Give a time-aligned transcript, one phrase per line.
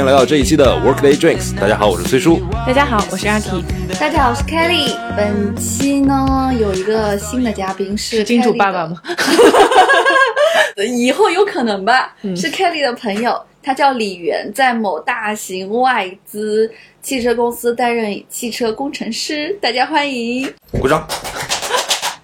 [0.00, 1.54] 欢迎来到这一期的 Workday Drinks。
[1.60, 2.40] 大家好，我是崔叔。
[2.66, 3.62] 大家好，我是阿 K。
[4.00, 4.96] 大家好，我是 Kelly。
[5.14, 8.96] 本期呢有一个新的嘉宾是金主爸爸吗？
[10.96, 12.16] 以后有可能吧。
[12.22, 16.70] 嗯是 Kelly 的朋友，他叫李源，在某大型外资
[17.02, 19.54] 汽车公司担任汽车工程师。
[19.60, 20.50] 大家欢迎。
[20.80, 21.06] 鼓掌。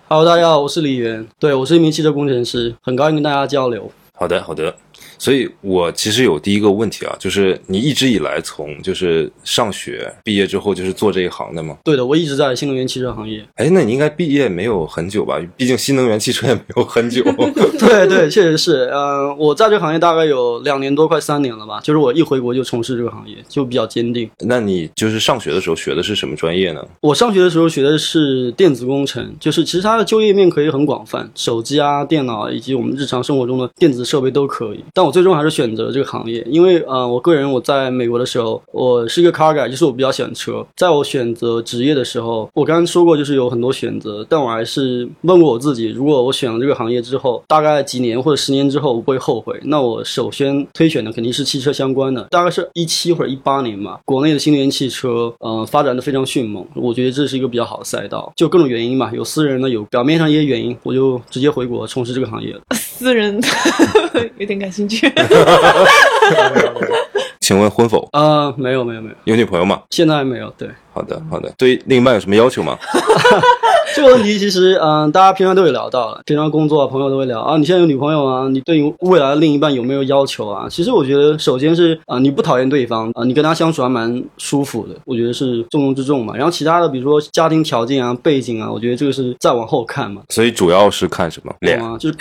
[0.09, 3.93] Hello，大家好，我是李源，对我是一名汽车工程师，很高兴跟大家交流。
[4.19, 4.75] 好的，好的。
[5.19, 11.79] 所以我其实有第一个问题啊，就是你一直以来从就是上学毕业之后就是做这一行的吗？
[11.85, 13.45] 对的，我一直在新能源汽车行业。
[13.57, 15.41] 哎，那你应该毕业没有很久吧？
[15.57, 17.23] 毕竟新能源汽车也没有很久。
[17.79, 18.91] 对对，确实是。
[18.93, 21.81] 呃，我在这个行业大概有两年多，快三年了吧。
[21.83, 24.29] 就是我一回国就从事这个行业，就比较坚定。
[24.41, 26.85] 那你就是上学的时候学的是什么专业呢？
[27.01, 34.85] 我上学的时候学的是电子工程，就是其实它的就业面可以很广泛，手机啊、电脑以及我们日常生活中的电子设备都可以。
[34.93, 40.67] 但我最终还是选择了这个行业，因为呃，我个人我在美国的时候，我是一个 car guy，就是我比较喜欢车。
[40.77, 54.01] 在我选择职业的时候，我刚刚说过，就是有很多选择，但我还是问过我自己，如果我选了这个行业之后，大概几年或者十年之后我不会后悔，那我首先推选的肯定是汽车相关的，大概是一七或者一八年吧。
[54.05, 62.61] 国内的新能源汽车，呃，发展的非常迅猛，我觉得这是一个比较好的赛道，就各种原因嘛，有私人的，有表面上一些原因，我就直接回国从事这个行业了。
[62.73, 63.39] 私人
[64.39, 64.96] 有点感兴趣。
[67.41, 68.07] 请问婚否？
[68.13, 69.81] 啊、没有没有没有，有女朋友吗？
[69.91, 70.53] 现在还没有。
[70.59, 71.53] 对好的，好的。
[71.57, 72.77] 对另一半有什么要求吗？
[73.97, 77.57] 这个问题，其实嗯、大家平常都有聊到了，平常工作啊，朋友都会聊啊。
[77.57, 78.47] 你现在有女朋友啊？
[78.47, 80.67] 你对于未来的另一半有没有要求啊？
[80.69, 86.37] 其实我觉得，首先是啊、你不讨厌对方啊、你跟他相处还蛮舒服的，我觉得是重中之重嘛。
[86.37, 90.21] 然后其他的，比如说家庭条件啊、背景啊，我觉得这个是再往后看嘛。
[90.29, 91.55] 所以主要是看什么？
[91.61, 91.83] 脸。
[91.83, 92.17] 啊，就是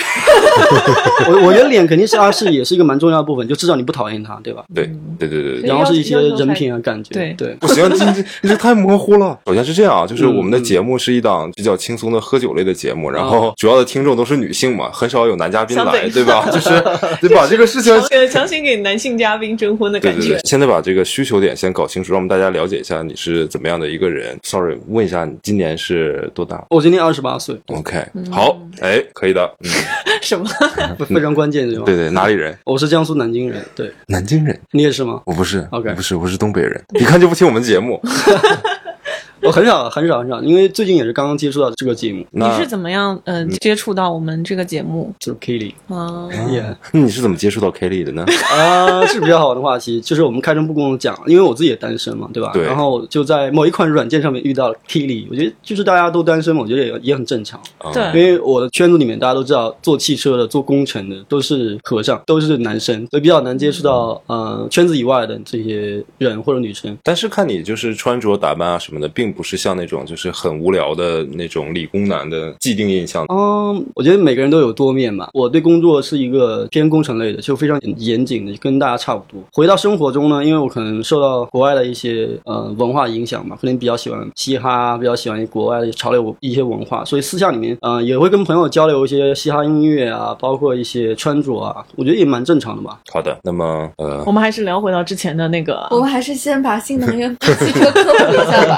[1.28, 4.64] 我我觉得脸肯定是啊，是也是一个蛮重要的部分，就至少你不讨厌他，对吧？
[4.74, 4.90] 对
[5.20, 5.70] 对对对对。
[5.70, 7.54] 然后是一些人品啊、感觉，对对。
[7.60, 8.06] 不行，这这
[8.44, 9.38] 你这太模糊了。
[9.46, 16.48] 首先是这样啊，就是我们的节目是一档比较轻松的喝酒类的节目，然后主要的听众都是女性嘛，很少有男嘉宾来，对 对吧？
[16.52, 16.70] 就是
[17.20, 17.48] 对把？
[17.48, 17.96] 这个事情。
[18.10, 20.42] 强强行给男性嘉宾征婚的感觉对对对，。
[20.46, 24.38] 现在把这个需求点先搞清楚，让我们大家了解一下你是怎么样的一个人。
[24.44, 29.70] Sorry，问一下你今年是多大我今年二十八岁，？OK，好，哎，可以的，嗯，
[30.22, 30.46] 什么？
[31.08, 31.84] 非常关键，对吧？
[31.86, 32.58] 对对，哪里人？
[32.66, 34.60] 我是江苏南京人，对南京人。
[34.72, 35.22] 你也是吗？
[35.26, 36.84] 我不是 OK 不是，我是东北人。
[37.00, 38.02] 一看就不听我们节目。
[39.46, 45.14] 我很少很少很少，因为最近也是刚刚接触到这个节目，你是怎么样呃接触到我们这个节目？
[45.20, 48.26] 就是 Kelly，啊，耶那你是怎么接触到 Kelly 的呢？
[48.52, 52.52] 啊，是比较好玩的话题，就是我们开诚布公的讲，因为我自己也单身嘛，对吧？
[52.54, 66.98] 对然后就在某一款软件上面遇到了 Kelly，我觉得就是大家都单身嘛，我觉得也也很正常，啊对因为我的圈子里面大家都知道，做汽车的、做工程的都是和尚，都是男生，所以比较难接触到呃圈子以外的这些人或者女生。
[67.04, 73.26] 但是看你就是穿着打扮啊什么的，并不是像那种就是很无聊的那种理工男的既定印象。
[73.30, 75.30] 嗯，我觉得每个人都有多面嘛。
[75.34, 79.42] 我对工作是一个偏工程类的，就非常严谨的，跟大家差不多。
[79.52, 93.00] 回到生活中呢，因为我可能受到国外的一些呃文化影响嘛，可能比较喜欢嘻哈，比较喜欢国外的潮流一些文化，所以私下里面嗯、呃也会跟朋友交流一些嘻哈音乐啊，包括一些穿着啊，我觉得也蛮正常的吧。
[93.12, 95.88] 好的，那么呃我，们还是聊回到之前的那个。
[95.92, 98.78] 我们还是先把新能源汽车科普一下吧。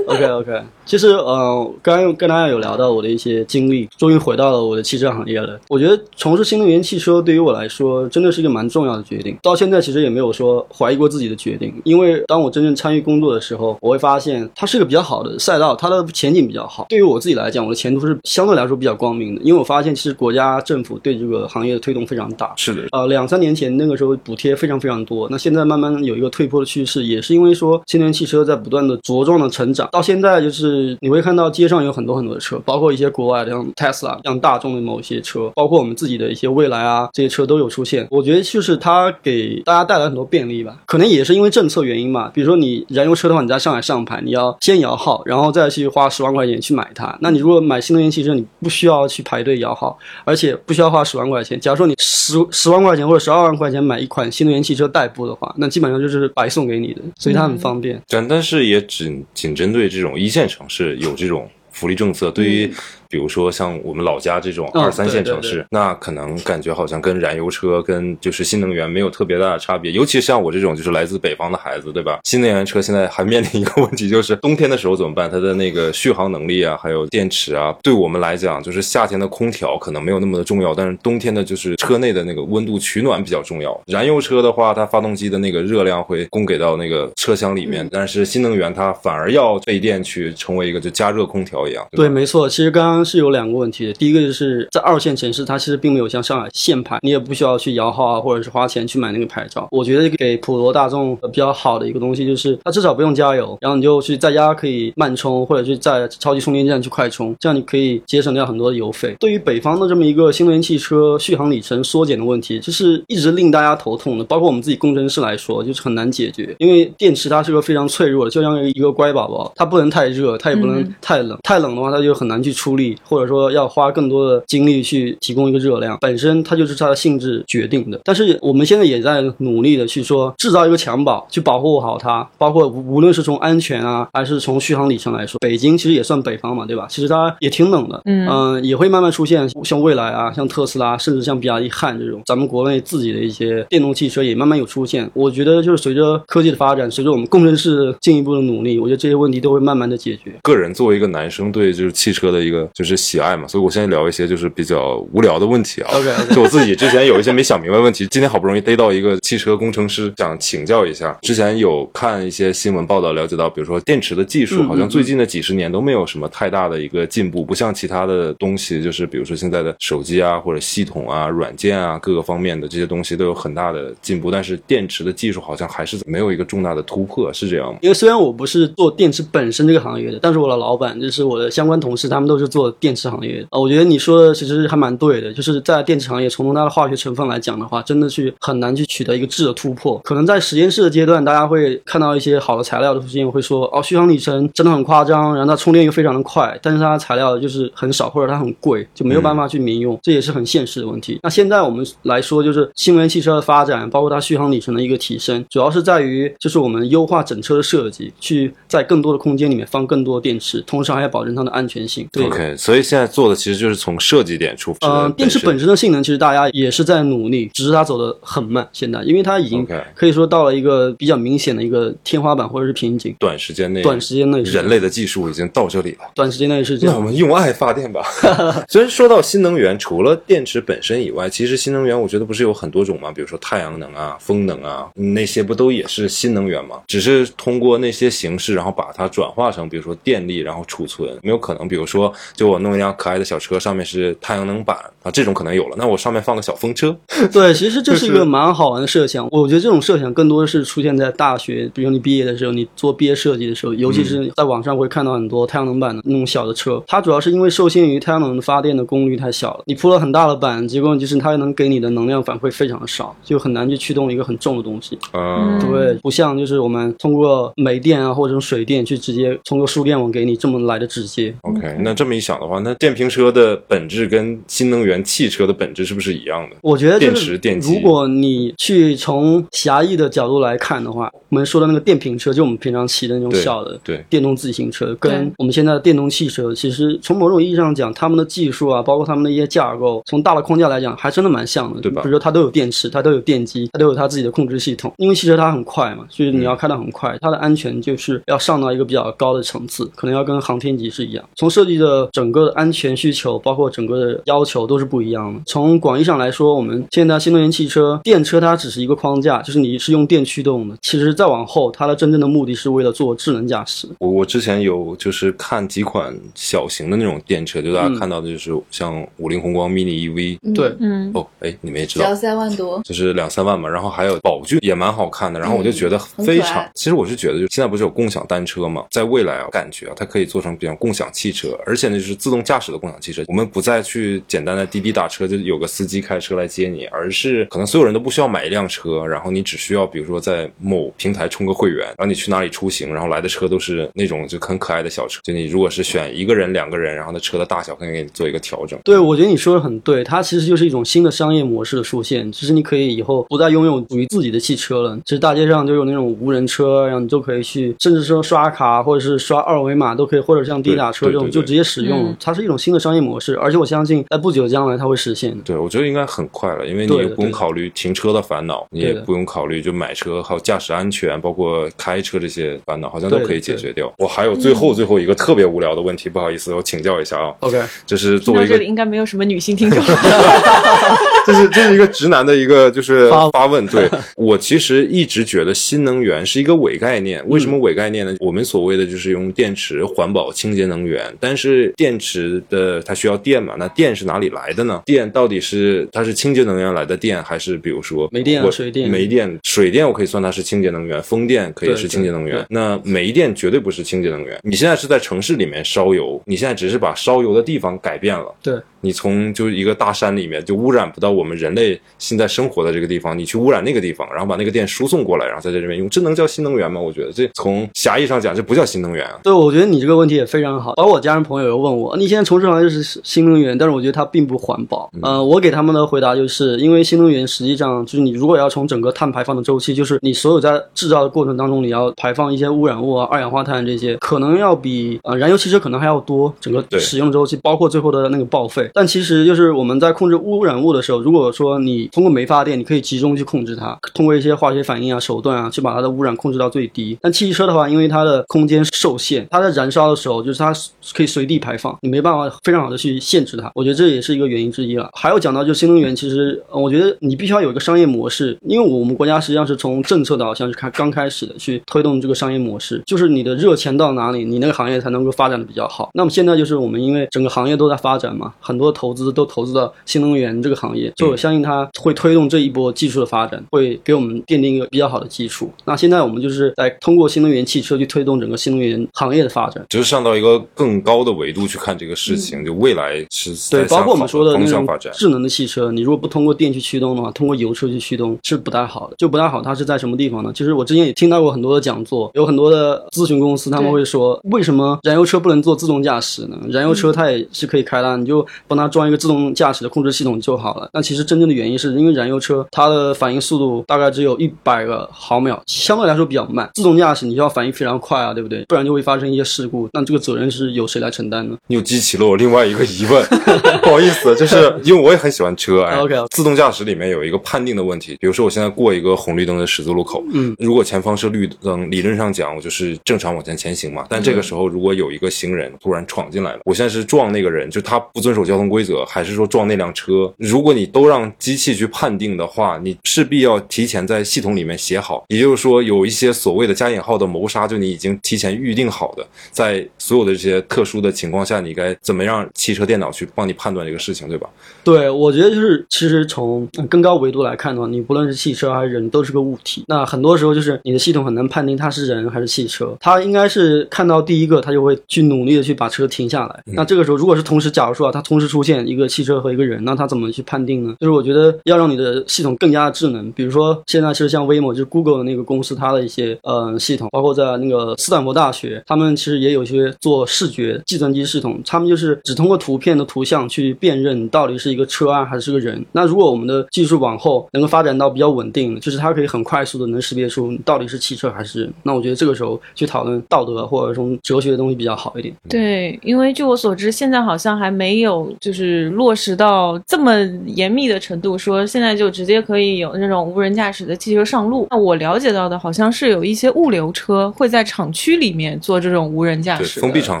[0.08, 5.58] OK OK，其实呃，刚刚跟大家有聊到我的一些经历，终于回到了我的汽车行业了。
[5.68, 9.36] 我觉得从事新能源汽车对于我来说真的是一个蛮重要的决定。
[9.42, 16.86] 到现在其实也没有说怀疑过自己的决定，因为当我真正参与工作的时候，我会发现它是一个比较好的赛道，它的前景比较好。
[16.88, 22.52] 对于我自己来讲，我的前途是相对来说比较光明的，因为我发现其实国家政府对这个行业的推动非常大。
[22.56, 38.06] 是的，呃，两三年前那个时候补贴非常非常多，那现在慢慢有一个退坡的趋势，也是因为说新能源汽车在不断的茁壮的成长，到现在就是你会看到街上有很多很多的车，包括一些国外的像 Tesla、像大众的某些车，包括我们自己的一些蔚来啊这些车都有出现。
[38.12, 42.30] 我觉得就是它给大家带来很多便利吧，可能也是因为政策原因嘛。
[42.32, 47.18] 比如说你燃油车的话，你在上海上牌，你要先摇号，然后再去花十万块钱去买它。
[47.20, 51.58] 那你如果买新能源汽车，你不需要去排队摇号，而且不需要花十万块钱。
[51.58, 58.00] 假如说你十十万块钱或者十二万块钱买一款新能源汽车代步的话，那基本上就是白送给你的，所以它很方便。
[58.06, 62.72] 但但是也只仅针对这种一线城市有这种福利政策，对于
[63.08, 69.90] 比如说像我们老家这种嗯二三线对对城市，那可能感觉好像跟燃油车跟就是新能源没有特别大的差别。
[69.92, 72.18] 尤其像我这种就是来自北方的孩子，对吧？
[72.24, 75.30] 新能源车现在还面临一个问题，就是冬天的时候怎么办？
[75.30, 83.78] 它的那个续航能力啊，还有电池啊，对我们来讲，就是夏天的空调可能没有那么的重要，但是冬天的就是车内的那个温度取暖比较重要。
[83.86, 91.86] 燃油车的话，它发动机的那个热量会供给到那个车厢里面，但是新能源它反而要费电去成为一个就加热空调一样。
[91.92, 92.48] 对，吧没错。
[92.48, 99.68] 其实刚刚是有两个问题的，第一个就是在二线城市，它其实并没有像上海限牌，你也不需要去摇号啊，或者是花钱去买那个牌照。
[99.70, 109.16] 我觉得给普罗大众比较好的一个东西就是，它至少不用加油，然后你就去在家可以慢充，或者是在超级充电站去快充，这样你可以节省掉很多的油费。
[109.20, 128.00] 对于北方的这么一个新能源汽车续航里程缩减的问题，这是一直令大家头痛的，包括我们自己工程师来说，就是很难解决，因为电池它是个非常脆弱的，就像一个乖宝宝，它不能太热，它也不能嗯太冷，太冷的话它就很难去出力，或者说要花更多的精力去提供一个热量，本身它就是它的性质决定的。
[128.04, 136.86] 但是我们现在也在努力的去说制造一个襁褓，去保护好它，包括无无论是从安全啊，还是从续航里程来说，北京其实也算北方嘛，对吧？
[136.88, 145.08] 其实它也挺冷的，嗯呃也会慢慢出现像蔚来啊、像特斯拉，甚至像比亚迪汉这种，咱们国内自己的一些电动汽车也慢慢有出现。
[145.14, 150.32] 我觉得就是随着科技的发展，随着我们工程师进一步的努力，我觉得这些问题都会慢慢的解决。
[150.42, 155.90] 个人作为一个男生，对就是汽车的一个就是喜爱嘛，所以我现在聊一些就是比较无聊的问题啊。
[155.94, 161.18] OK，OK 就我自己之前有一些没想明白问题，今天好不容易逮到一个汽车工程师，想请教一下。
[161.22, 177.78] 之前有看一些新闻报道，了解到，比如说电池的技术，嗯好像最近的几十年都没有什么太大的一个进步，不像其他的东西，就是比如说现在的手机啊，或者系统啊、软件啊各个方面的这些东西都有很大的进步，但是电池的技术好像还是没有一个重大的突破，是这样吗？
[177.82, 183.48] 因为虽然我不是做电池本身这个行业的，但是我的老板就是我的相关同事，他们都是做电池行业的。
[183.50, 189.98] 呃，我觉得你说的其实还蛮对的，就是在电池行业，从它的化学成分来讲的话，真的去很难去取得一个质的突破。
[190.04, 201.18] 可能在实验室的阶段，大家会看到一些好的材料的出现，会说哦，续航里程真的很夸张，然后它充电又非常的快，但是它的材料就是很少或者它很贵，就没有办法去民用，这也是很现实的问题。
[201.22, 212.08] 那现在我们来说，就是新能源汽车的发展，包括它续航里程的一个提升，主要是在于就是我们优化整车的设计，去在更多的空间里面放更多的电池，同时还要保证它的安全性。
[212.12, 214.88] 对 OK，所以现在做的其实就是从设计点出发。
[214.88, 218.68] 呃，电池本身的性能其实大家也是在努力，只是它走的很慢。
[218.72, 225.98] 现在，因为它已经可以说到了一个比较明显的一个天花板或者是瓶颈，短时间内，短时间内人类的技术已经到这里了。
[226.14, 226.94] 短时间内是这样。
[226.94, 228.02] 那我们用爱发电吧。
[228.68, 233.12] 虽然说到新能源，除了电池本身以外，其实新能源我觉得不是有很多种吗？
[233.12, 236.80] 比如说太阳能啊、风能啊，那些不都也是新能源吗？
[236.86, 241.08] 只是通过那些形式，然后把它转化成，比如说电力，然后储存。
[241.22, 245.76] 没有可能，比如说，就我弄一辆可爱的小车，上面是太阳能板啊，这种可能有了。
[245.78, 246.96] 那我上面放个小风车，
[247.32, 249.28] 对，其实这是一个蛮好玩的设想。
[249.30, 256.82] 我觉得这种设想更多的是出现在大学，比如你毕业的时候，你做毕业设计的时候，尤其是在网上会看到很多太阳能板的那种小的车。
[256.86, 264.98] 它主要是因为受限于太阳能发电的功率太小了，你铺了很大的板，结果就是它能给你的能量反馈非常的少，就很难去驱动一个很重的东西。
[265.12, 271.34] 嗯，对，不像就是我们通过煤电啊或者水电去直接通过输电网给你这么来的直接。
[271.42, 276.56] OK，那这么一想的话，那电瓶车的本质跟新能源汽车的本质是不是一样的？
[276.62, 294.92] 我觉得、电池电机如果你去从狭义的角度来看的话，我们说的那个电瓶车，就我们平常骑的那种小的对电动自行车，跟我们现在的电动汽车，其实从某种意义上讲，他们的技术啊，包括他们的一些架构，从大的框架来讲，还真的蛮像的，对吧比如说它都有电池，它都有电机，它都有它自己的控制系统。
[294.96, 301.24] 因为汽车它很快嘛，所以你要开得很快，它的安全就是要上到一个比较高的层次，可能要跟航天级是一样。
[301.36, 305.40] 从设计的整个的安全需求，包括整个的要求都是不一样的。
[305.46, 310.76] 从广义上来说，我们现在新能源汽车、电车它只是一个框架，就是你是用电驱动的。
[310.82, 313.86] 其实再往后，它的真正的目的是为了做智能驾驶。
[314.00, 322.18] 我我之前有就是看几款小型的那种电车，就大家看到的就是像五菱宏光 mini EV，、嗯对，嗯，哦，哎，你们也知道，两。
[322.18, 348.78] 三万多，就是两三万嘛，然后还有宝骏也蛮好看的，然后我就觉得非常，其实我是觉得，就现在不是有共享单车嘛，在未来啊，感觉啊，它可以做成比较共享汽车，而且呢就是自动驾驶的共享汽车，我们不再去简单的滴滴打车，就有个司机开车来接你，而是可能所有人都不需要买一辆车，然后你只需要比如说在某平台充个会员，然后你去哪里出行，然后来的车都是那种就很可爱的小车，就你如果是选一个人、两个人，然后那车的大小可以给你做一个调整。
[348.84, 352.30] 对，我觉得你说的很对，它其实就是一种新的商业模式的出现。
[352.30, 365.38] 其实你可以以后不再拥有属于自己的汽车了，其实大街上就有那种无人车，然后你就可以去，甚至说刷卡或者是刷二维码都可以，或者像滴打车这种就直接使用，种，它是一种新的商业模式，而且我相信在不久将来它会实现的。
[365.44, 373.92] 对，我觉得应该很快了，因为你也不用考虑停车的烦恼，你也不用考虑就买车还有驾驶安全，包括开车这些烦恼，好像都可以解决掉。
[373.98, 379.82] 我还有最后最后一个特别无聊的问题，不好意思，我请教一下啊，OK，就是作为一个这里应该没有什么女性听众。
[381.26, 383.66] 这是这是一个直男的一个就是发发问。
[383.66, 387.22] 对 我其实一直觉得新能源是一个伪概念。
[387.28, 388.14] 为什么伪概念呢？
[388.18, 393.54] 我们所谓的就是用电池、环保、清洁能源，但是电池的它需要电嘛？
[393.56, 394.82] 那电是哪里来的呢？
[394.84, 402.44] 电到底是它是清洁能源来的电，还是比如说煤电水电煤电、水电我可以算它是清洁能源，风电可以是清洁能源。
[402.50, 404.36] 那煤电绝对不是清洁能源。
[404.42, 408.34] 你现在是在城市里面烧油，你现在只是把烧油的地方改变了。
[408.42, 416.80] 对，你从就是一个大山里面就污染不到我们人类现在生活的这个地方，你去污染那个地方，然后把那个电输送过来，然后在这里面用，这能叫新能源吗？
[416.80, 419.20] 我觉得这从狭义上讲，这不叫新能源啊。
[419.22, 420.74] 对，我觉得你这个问题也非常好。
[420.74, 424.90] 包括我家人朋友又问我，你现在从事行业是新能源，但是我觉得它并不环保。
[425.02, 438.70] 呃，我给他们的回答就是，因为新能源实际上就是你如果要从整个碳排放的周期，就是你所有在制造的过程当中，你要排放一些污染物啊、二氧化碳这些，可能要比呃燃油汽车可能还要多，整个使用周期，包括最后的那个报废。
[438.74, 446.96] 但其实就是我们在控制污染物的时候，如果说你通过煤发电，你可以集中去控制它，通过一些化学反应啊、手段啊，去把它的污染控制到最低。
[447.00, 450.52] 但汽车的话，因为它的空间受限，它在燃烧的时候，就是它
[450.94, 453.50] 可以随地排放，你没办法非常好的去限制它。
[453.54, 454.88] 我觉得这也是一个原因之一了。
[454.92, 465.90] 还有讲到就新能源，其实呃我觉得你必须要有一个商业模式，因为我们国家实际上是从政策导向是开刚开始的去推动这个商业模式，就是你的热钱到哪里，你那个行业才能够发展的比较好。
[465.94, 475.50] 那么现在就是我们因为整个行业都在发展嘛，很多投资都投资到新能源这个行业，所以我相信它会推动这一波技术的发展，会给我们奠定一个比较好的基础。
[475.64, 479.64] 那现在我们就是在通过新能源汽车去推动整个新能源行业的发展。
[479.68, 484.66] 就是上到一个更高的维度去看这个事情，就未来是对，包括我们说的那种。
[484.92, 488.94] 智能的汽车，你如果不通过电去驱动的话，通过油车去驱动是不太好的。
[488.98, 490.30] 就不太好，它是在什么地方呢？
[490.34, 496.38] 其实我之前也听到过很多的讲座，有很多的咨询公司他们会说，为什么燃油车不能做自动驾驶呢？
[496.50, 500.68] 燃油车它也是可以开的，你就帮它装一个自动驾驶的控制系统就好了。
[500.72, 506.48] 那其实真正的原因是因为燃油车它的反应速度大概只有一百个毫秒，相对来说比较慢。
[506.54, 508.44] 自动驾驶你就要反应非常快啊，对不对？
[508.48, 509.68] 不然就会发生一些事故。
[509.72, 511.36] 那这个责任是由谁来承担呢？
[511.48, 513.04] 你又激起了我另外一个疑问，
[513.62, 530.12] 不好意思，就是因为我也很喜欢车，哎 OK，自动驾驶里面有一个判定的问题，比如说我现在过一个红绿灯的十字路口，嗯，如果前方是绿灯，理论上讲我就是正常往前前行嘛，但这个时候如果有一个行人突然闯进来了，我现在是撞那个人，就他不遵守交通规则，还是说撞那辆车？
[530.18, 544.28] 如果你都让机器去判定的话，你势必要提前在系统里面写好，也就是说有一些所谓的加引号的谋杀，就你已经提前预定好的，在所有的这些特殊的情况下，你该怎么让汽车电脑去帮你判断这个事情，对吧？
[544.64, 549.64] 对，我觉得就是，其实从呃更高维度来看的话，你不论是汽车还是人，都是个物体。
[549.66, 556.42] 那很多时候就是你的系统很难判定它是人还是汽车，它应该是看到第一个，它就会去努力的去把车停下来。
[556.46, 560.74] 那这个时候，如果是同时，假如说啊，它同时出现一个汽车和一个人，那它怎么去判定呢？
[560.80, 575.64] 就是我觉得要让你的系统更加的智能，比如说现在其实像 Waymo，就是 Google 的那个公司，它的一些呃系统，包括在那个斯坦福大学，他们其实也有一些做视觉计算机系统，他们就是只通过图片的图像去辨认你到底是一个车啊还是个人。
[575.72, 585.12] 那如果我们的技术往后能够发展到比较稳定，就是它可以很快速的能识别出你到底是汽车还是人，那我觉得这个时候去讨论道德或者说哲学的东西比较好一点。
[585.28, 589.92] 对，因为据我所知，现在好像还没有就是落实到这么
[590.26, 594.46] 严密的程度，说现在就直接可以有那种无人驾驶的汽车上路。
[594.50, 600.00] 那我了解到的好像是有一些物流车会在厂区里面做这种无人驾，驶，封闭厂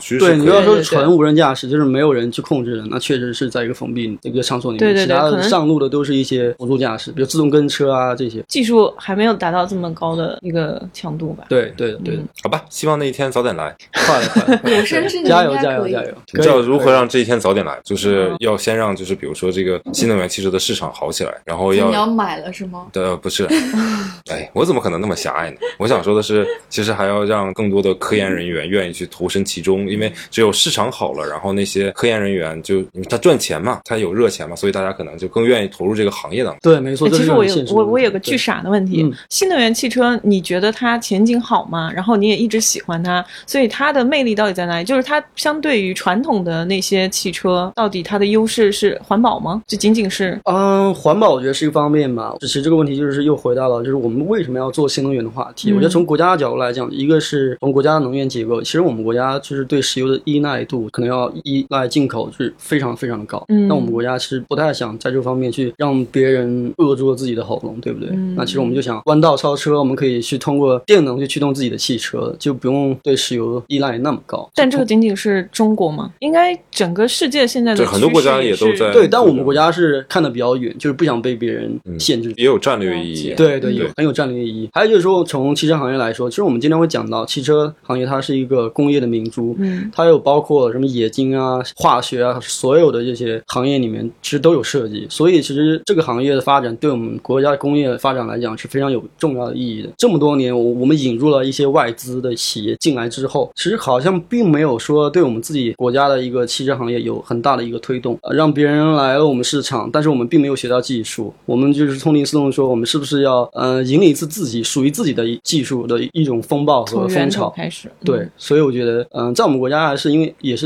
[0.00, 4.80] 区对，你要说纯无人驾驶，就是没有人去控制的，那确实是在一个封闭一个场所里面。
[4.80, 8.42] 对对对其他的可能上路的都是一些辅助驾驶，比如自动跟车啊这些。
[8.48, 11.44] 技术还没有达到这么高的一个强度吧？
[11.48, 13.76] 对对的对的，好吧，希望那一天早点来。
[13.92, 16.14] 快了快了， 有生之年加油加油加油！
[16.32, 17.78] 你知道如何让这一天早点来？
[17.84, 22.86] 就是要先让，就是比如说这个新能源汽车的市场好起来，然后要你要要买了是吗？
[22.92, 23.46] 的不是，
[24.30, 25.56] 哎，我怎么可能那么狭隘呢？
[25.78, 36.58] 我想说的是，其实还要让更多的科研人员愿意去投身其中，因为只有市场好了，然后那些科研人员就因为他赚钱嘛，他有热钱嘛，所以大家可能就更愿意投入这个行业当中。
[36.62, 37.06] 对，没错。
[37.10, 41.92] 其实我有我我有个巨傻的问题，嗯新能源汽车你觉得它前景好吗？
[41.94, 44.84] 然后你也一直喜欢它，所以它的魅力到底在哪里？
[44.84, 49.62] 就是它相对于传统的那些汽车，到底它的优势是环保吗？
[49.66, 52.34] 就仅仅是嗯，环保我觉得是一个方面吧。
[52.40, 55.70] 其实这个问题就是又回到了，就是我们为什么要做新能源的话题。
[55.70, 63.44] 嗯我觉得从国家的角度来讲，一个是从国家的能源结构，其实我们国家就是对石油的依赖度物可能要依赖进口是非常非常的高。
[63.48, 68.10] 嗯那我们国家是不太想在这方面去让别人扼住了自己的喉咙，对不对？
[68.12, 74.48] 嗯那其实我们就想弯道超车，我们可以去通过电能去驱动自己的汽车，就不用对石油依赖那么高。
[74.54, 76.12] 但这个仅仅是中国吗？
[76.20, 82.32] 应该整个世界现在的对很多国家也都在对，但我们国家是看的比较远，就是不想被别人嗯限制。
[82.36, 83.34] 也有战略意义。
[83.36, 84.68] 对对，有很有战略意义。
[84.72, 95.06] 还有就是说，从汽车行业来说，其实我们今天会讲到，汽车行业它是一个工业的明珠，嗯，它有包括什么冶金啊、化学啊，所有的这些行业里面其实都有涉及。
[95.10, 99.88] 所以其实这个行业的发展对我们国家工业发展来讲是非常有重要的意义的。
[99.96, 111.32] 这么多年，我我们引入了一些外资的企业进来之后，其实好像并没有说对我们自己国家的一个汽车行业有很大的一个推动，让别人来了我们市场，但是我们并没有学到技术。
[111.44, 117.50] 我们就是痛定思动说，我们是不是要呃引领一次自己属于自己的技术的一种风暴和风潮？
[117.50, 120.65] 开始，对，所以我觉得，嗯、在我们国家还是因为也是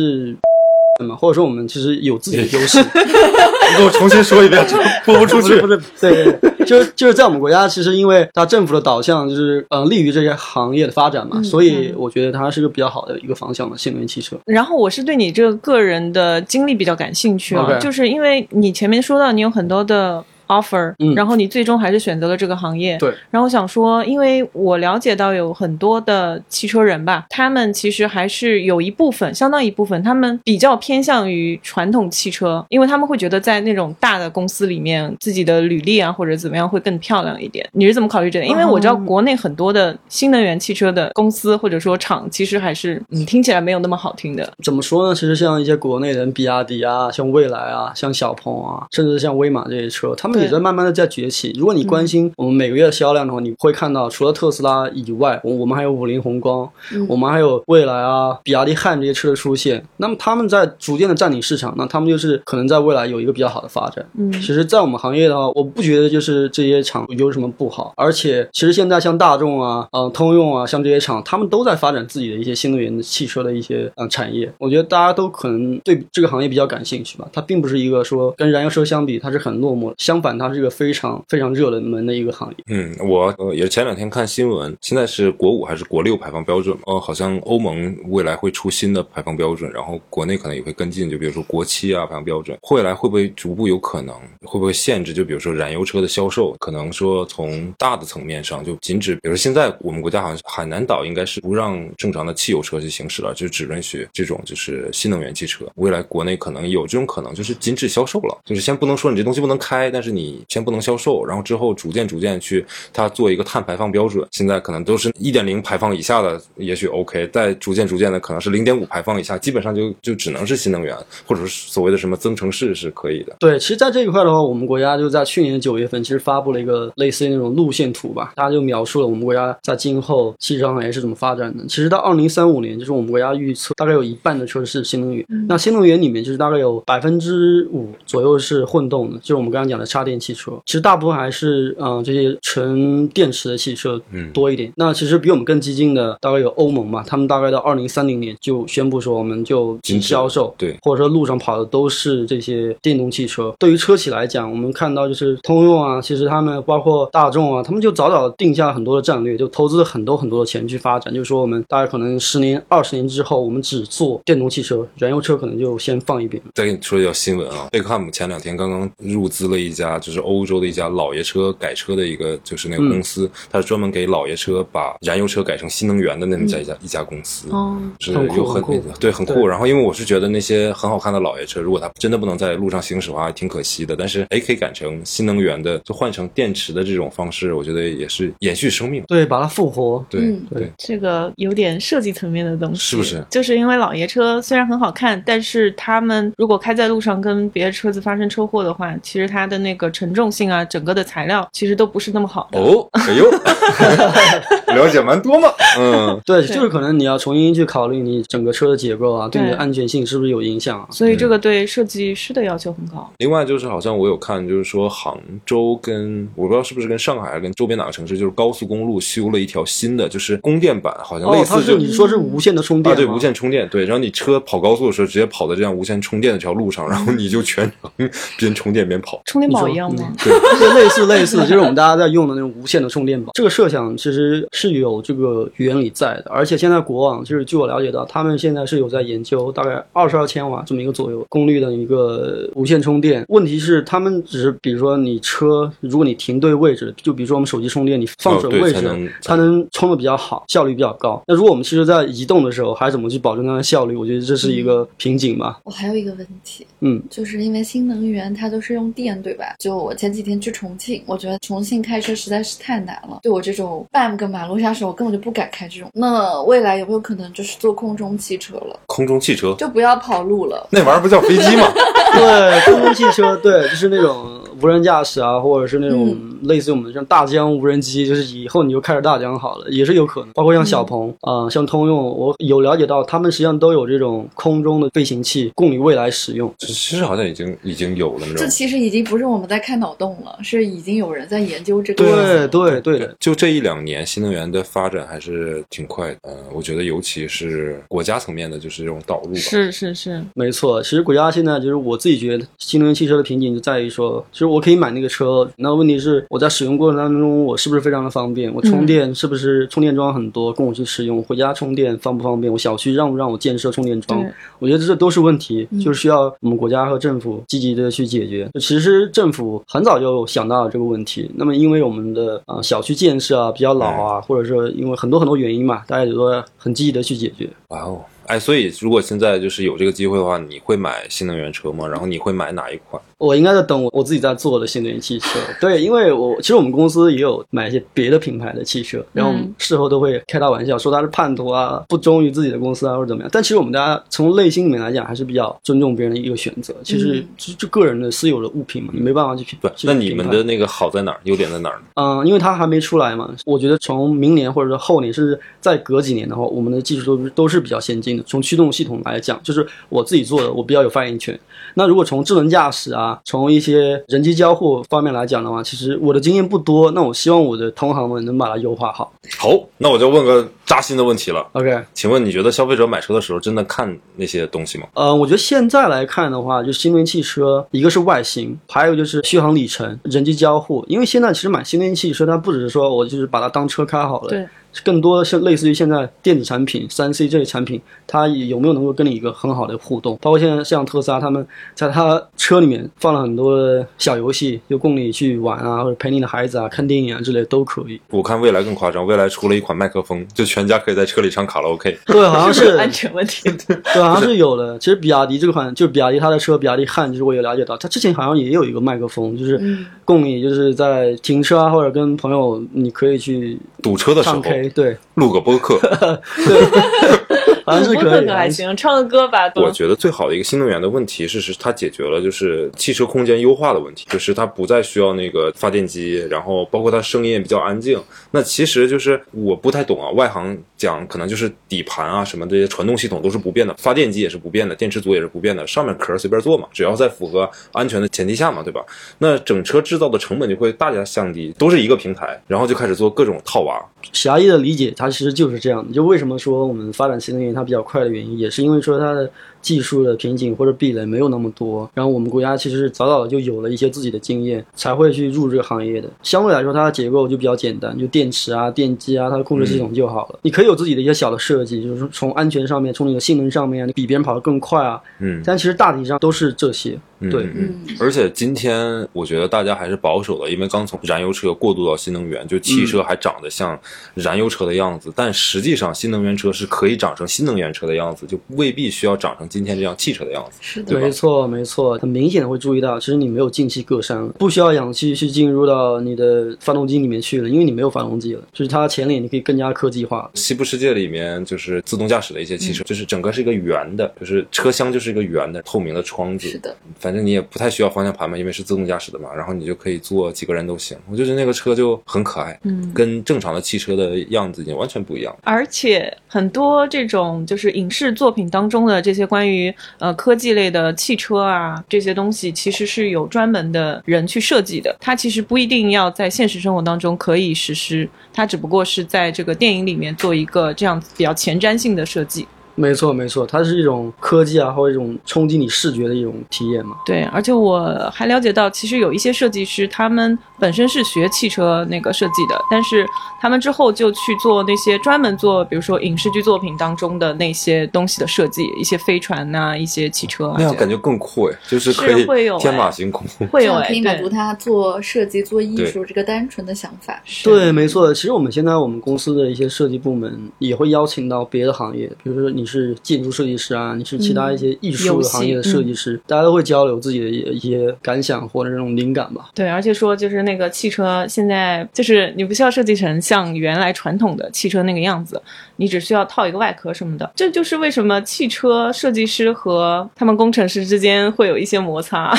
[1.07, 4.63] 嘛，或者说我们其实有自己的优势， 你给我重新说一遍，
[5.07, 5.77] 播不出去不是。
[5.77, 14.37] 不是，对，对就是就是在我们国家，其实因为它政府的导向就是呃利于这些行业的发展嘛，嗯所以我觉得它是个比较好的一个方向的新能源汽车。
[14.45, 22.97] 然后我是对你这个个人的经历比较感兴趣啊就是因为你前面说到你有很多的 offer，、嗯然后你最终还是选择了这个行业。
[22.99, 37.69] 对，然后我想说，因为我了解到有很多的汽车人吧，他们其实还是有一部分，相当一部分，他们比较偏向于传统汽车，因为他们会觉得在那种大的公司里面，自己的履历啊或者怎么样会更漂亮一点。
[37.73, 38.47] 你是怎么考虑这个？
[38.47, 44.51] 因为我知道国内很多的新能源汽车的公司或者说厂，其实还是嗯听起来没有那么好听的。
[44.65, 45.15] 怎么说呢？
[45.15, 51.55] 其实像一些国内人比亚迪啊，像蔚来啊，像小鹏啊，甚至像威马这些车，他们也在慢慢的在崛起。
[51.59, 59.85] 如果你关心我们每个月的销量的话，你会看到，除了特斯拉以外，我我们还有五菱宏光，嗯我们还有蔚来啊、比亚迪汉这些车的出现。
[59.99, 64.05] 那么他们在逐渐的占领市场，那他们就是可能在未来有一个比较好的发展。
[64.19, 74.53] 嗯其实，在我们行业的话，我不觉得就是这些厂有什么不好，而且其实现在像大众啊、呃通用啊，像这些厂，他们都在发展自己的一些新能源的汽车的一些呃产业。
[74.59, 77.29] 我觉得大家都可能对这个行业比较感兴趣吧。
[77.33, 82.57] 它并不是一个说跟燃油车相比，它是很落寞的，相反，它是一个非常非常热门的一个行业。
[82.69, 86.77] 嗯，我呃也是前两天看新闻，现在是国五还是国六排放标准？
[86.87, 95.13] 呃，好像欧盟未来会出新的排放标准，然后国内可能也会跟进，就比如说国七啊排放标准，未来会不会逐步有可能会不会限制？
[95.13, 105.67] 就比如说燃油车的销售，可能说从大的层面上就禁止，比如说现在我们国家好像海南岛应该是不让正常的汽油车去行驶了，就只允许这种就是新能源汽车。
[105.77, 114.27] 未来国内可能有这种可能，就是禁止销售了，就是先不能说你这东西不能开，但是你先不能销售，然后之后逐渐逐渐去它做一个碳排放标准。
[114.31, 120.97] 现在可能都是一点零排放以下的，也许 OK，再逐渐逐渐的可能是零点五排放以下，基本上就就只能是新能源，
[121.27, 123.37] 或者是所谓的什么增程式是可以的。
[123.39, 131.65] 对，其实，在这一块的话，我们国家就在去年九月份，其实发布了一个类似于那种路线图吧，它就描述了我们国家在今后汽车行业是怎么发展的。
[131.67, 140.53] 其实到二零三五年，就是我们国家预测大概有一半的车是新能源，那新能源里面就是大概有百分之五左右是混动的，就是我们刚刚讲的插电汽车。
[140.67, 144.73] 其实大部分还是嗯、呃这些纯电池的汽车嗯多一点。
[144.77, 153.55] 那其实比我们更激进的大概有欧盟嘛，他们大概到二零三零年就宣布说我们就仅销售，对或者说路上跑的都是这些电动汽车。
[153.59, 161.13] 对于车企来讲，我们看到就是通用啊，其实他们包括大众啊，他们就早早定下了很多的战略，就投资了很多很多的钱去发展。
[161.13, 166.43] 就是说，我们大概可能十年、二十年之后，我们只做电动汽车，燃油车可能就先放一边。
[166.55, 177.49] 再跟你说一条新闻啊，贝克汉姆前两天刚刚入资了一家就是欧洲的一家老爷车改车的一个就是那个公司，它是专门给老爷车把燃油车改成新能源的那么一家、一家一家公司。
[177.51, 183.97] 哦，是很酷有很很酷对很酷，然后因为我是觉得那些很好看的老爷车，如果它真的不能在路上行驶的话，还挺可惜的。
[183.97, 189.03] 但是哎，可以改成新能源的，就换成电池的这种方式，我觉得也是延续生命。
[189.07, 190.05] 对，把它复活。
[190.09, 202.59] 对、嗯对，这个有点设计层面的东西，是不是就是因为老爷车虽然很好看，但是他们如果开在路上跟别的车子发生车祸的话，其实它的那个承重性啊，整个的材料其实都不是那么好的。
[202.59, 203.31] 哦，哎呦，
[204.75, 206.21] 了解蛮多嘛，嗯。
[206.27, 210.87] 对，对就是可能你要重新去考虑你整个车的结构啊，对你的安全性是不是有影响啊？
[210.91, 213.09] 所以这个对设计师的要求很高。
[213.19, 215.17] 另外就是，好像我有看，就是说杭
[215.47, 229.21] 州跟我不知道是不是跟上海还是跟周边哪个城市，就是高速公路修了一条新的，就是供电板，好像类似就、是你说是无线的充电啊，对，无线充电，对，然后你车跑高速的时候，直接跑在这样无线充电的这条路上，然后你就全程边充电边跑。
[229.27, 230.13] 充电宝一样吗？
[230.19, 233.33] 对，类似类似，就是我们大家在用的那种无线的充电宝。
[233.35, 243.25] 这个设想其实是有这个原理在的，而且现在国网就是据我了解到，他们现在是有在研究大概二十二千瓦这么一个左右功率的一个无线充电。
[243.29, 251.23] 问题是他们只是比如说你车，如果你停对位置，就比如说我们手机充电，你放准位置，才能充的比较好，效率比较高。
[251.27, 253.97] 那如果我们其实在移动的时候，还怎么去保证它的效率？
[253.97, 255.61] 我觉得这是一个瓶颈吧。
[255.65, 259.55] 我还有一个问题，嗯，就是因为新能源它都是用电，对吧？
[259.61, 263.21] 就我前几天去重庆，我觉得重庆开车实在是太难了。
[263.23, 265.91] 对我这种半个马路杀手，我根本就不敢开这种。
[265.93, 270.67] 那未来有没有可能就是坐空中汽车了，空中汽车就不要跑路了？
[270.71, 271.71] 那玩意儿不叫飞机吗？
[272.21, 280.31] 对，空中汽车，对，就是那种无人驾驶啊，或者是那种类似于我们像大疆无人机，就是以后你就开着大疆好了，也是有可能。
[280.35, 286.53] 包括像小鹏啊、像通用，我有了解到，他们实际上都有这种空中的飞行器供你未来使用。
[286.59, 288.27] 其实好像已经已经有了。
[288.37, 292.49] 这其实已经不是我们在开脑洞了，是已经有人在研究这个对。
[292.51, 296.19] 对对的，就这一两年，新能源的发展还是挺快的。
[296.53, 299.39] 我觉得尤其是国家层面的，就是这种导入吧。
[299.39, 308.53] 是是是，没错，其实国家现在就是我自己觉得新能源汽车的瓶颈就在于说，其实我可以买那个车，那问题是我在使用过程当中，我是不是非常的方便？
[308.55, 311.23] 我充电是不是充电桩很多，供我去使用？
[311.23, 312.53] 回家充电方不方便？
[312.53, 314.25] 我小区让不让我建设充电桩？
[314.59, 318.49] 我觉得这都是问题，就是需要我们国家和政府积极的去解决。
[318.61, 327.49] 其实政府很早就想到了这个问题，那么因为我们的啊、呃小区建设啊比较老啊，或者说因为很多很多原因嘛，大家也都很积极的去解决。
[327.69, 331.85] 哇哦，哎，所以如果现在就是有这个机会的话，你会买新能源车吗？
[331.89, 333.03] 然后你会买哪一款？
[333.19, 335.41] 我应该在等我我自己在做的新能源汽车。
[335.61, 343.29] 对，因为我其实我们公司也有买一些别的品牌的汽车，然后我们事后都会开他玩笑说他是叛徒啊，不忠于自己的公司啊，或者怎么样。
[343.33, 346.73] 但其实我们大家从内心里面来讲，还是比较尊重别人的一个选择。
[346.85, 349.59] 其实就就个人的私有的物品嘛，你没办法去评。
[349.61, 351.21] 不，那你们的那个好在哪儿？
[351.25, 351.85] 优点在哪儿呢？
[351.97, 358.20] 嗯，因为它还没出来嘛，我觉得从明年或者说后年，甚至再隔几年的话，我们的技术都是都是比较先进的。
[358.27, 361.39] 从驱动系统来讲，就是我自己做的，我比较有发言权。
[361.75, 366.91] 那如果从智能驾驶啊，从一些人机交互方面来讲的话，其实我的经验不多。
[366.91, 369.13] 那我希望我的同行们能把它优化好。
[369.39, 371.45] 好，那我就问个扎心的问题了。
[371.51, 374.87] OK，请问你觉得消费者买车的时候真的看那些东西吗？
[374.95, 380.85] 呃，我觉得现在来看的话，就新能源汽车，一个是外形，还有就是续航里程、人机交互。
[380.87, 384.47] 因为现在其实买新能源汽车，它不只是说我就是把它当车开好了，对，
[384.85, 390.17] 更多的是类似于现在电子产品、三 C 这些产品，它有没有能够跟你一个很好的互动？
[390.23, 398.01] 包括现在像特斯拉，他们在他车里面放了很多的小游戏，就供你去玩啊，或者陪你的孩子啊、看电影啊之类都可以。
[398.11, 401.99] 我看未来更夸张，未来出了一款麦克风，就全家可以在车里唱卡拉 OK。
[402.07, 402.77] 对，好像是。
[402.77, 403.51] 安全问题。
[403.95, 404.37] 对，好像是。
[404.37, 404.79] 有的。
[404.79, 414.37] 其实比亚迪这款，就是比亚迪它的车，比亚迪汉，就是我有了解到，它之前好像也有一个麦克风，就是嗯供你就是在停车啊，或者跟朋友，你可以去堵车的时候。
[414.37, 415.79] 唱 K，对，录个播客，
[417.71, 418.27] 好像是播 可以的。
[418.27, 419.51] 客还行，唱个歌吧。
[419.57, 428.01] 我觉得最好的一个新能源的问题是，是它解决了就是汽车空间优化的问题，就是它不再需要那个发电机，然后包括它声音也比较安静。
[428.33, 438.85] 那其实就是我不太懂啊，外行讲可能就是底盘啊什么这些传动系统都是不变的，发电机也是不变的，电池组也是不变的，上面壳随便做嘛，只要在符合安全的前提下嘛，对吧？
[439.19, 443.81] 那整车制造的成本就会大大降低，都是一个平台，然后就开始做各种套娃。
[444.13, 445.93] 狭义的理解，它其实就是这样的。
[445.93, 449.31] 就为什么说我们发展新能源它比较快的原因，也是因为说它的
[449.61, 451.89] 技术的瓶颈或者壁垒没有那么多。
[451.95, 456.09] 然后我们国家其实是早早的就有了一些自己的经验，才会去入这个行业的。
[456.23, 460.39] 相对来说，它的结构就比较简单，就电池啊、电机啊，它的控制系统就好了。
[460.43, 465.01] 你可以有自己的一些小的设计，就是从安全上面、从你的性能上面，你比别人跑得更快啊。
[465.19, 466.99] 嗯，但其实大体上都是这些。
[467.31, 473.79] 对，嗯，而且今天我觉得大家还是保守的，因为刚从燃油车过渡到新能源，就汽车还长得像
[474.15, 480.59] 燃油车的样子，但实际上新能源车是可以长成新能源车的样子，就未必需要长成今天这样汽车的样子。
[480.63, 490.31] 是的，没错，没错，很明显的会注意到，其实你没有进气格栅了，不需要氧气去进入到你的发动机里面去了，因为你没有发动机了，就是它前脸你可以更加科技化。
[490.35, 500.97] 西部世界里面就是自动驾驶的一些汽车，就是整个是一个圆的，就是车厢就是一个圆的透明的窗子，是的，反正你也不太需要方向盘嘛，因为是自动驾驶的嘛，然后你就可以坐几个人都行。
[501.11, 505.37] 我就觉得那个车就很可爱，嗯，跟正常的汽车的样子已经完全不一样。
[505.43, 514.95] 而且很多这种就是影视作品当中的这些关关于呃科技类的汽车啊这些东西，其实是有专门的人去设计的。
[515.01, 522.47] 它其实不一定要在现实生活当中可以实施，它只不过是在这个电影里面做一个这样比较前瞻性的设计。
[522.81, 526.97] 没错没错，它是一种科技啊，或者一种冲击你视觉的一种体验嘛。
[527.05, 533.07] 对，而且我还了解到，其实有一些设计师，他们本身是学汽车那个设计的，但是
[533.41, 543.27] 他们之后就去做那些专门做，比如说影视剧作品当中的那些东西的设计，一些飞船呐、一些汽车那样感觉更酷哎，就是可以是会有天马哎行空。
[543.51, 547.21] 会有哎，可以满足他做设计、做艺术这个单纯的想法。
[547.25, 548.13] 是对，没错。
[548.15, 559.51] 其实我们现在我们公司的一些设计部门也会邀请到别的行业，比如说你是建筑设计师啊，你是其他一些艺术的行业的设计师，大家都会交流自己的一些感想或者这种灵感吧。
[559.55, 565.43] 对，而且说就是那个汽车现在就是你不需要设计成像原来传统的汽车那个样子，
[565.81, 567.33] 你只需要套一个外壳什么的。
[567.35, 572.37] 这就是为什么汽车设计师和他们工程师之间会有一些摩擦，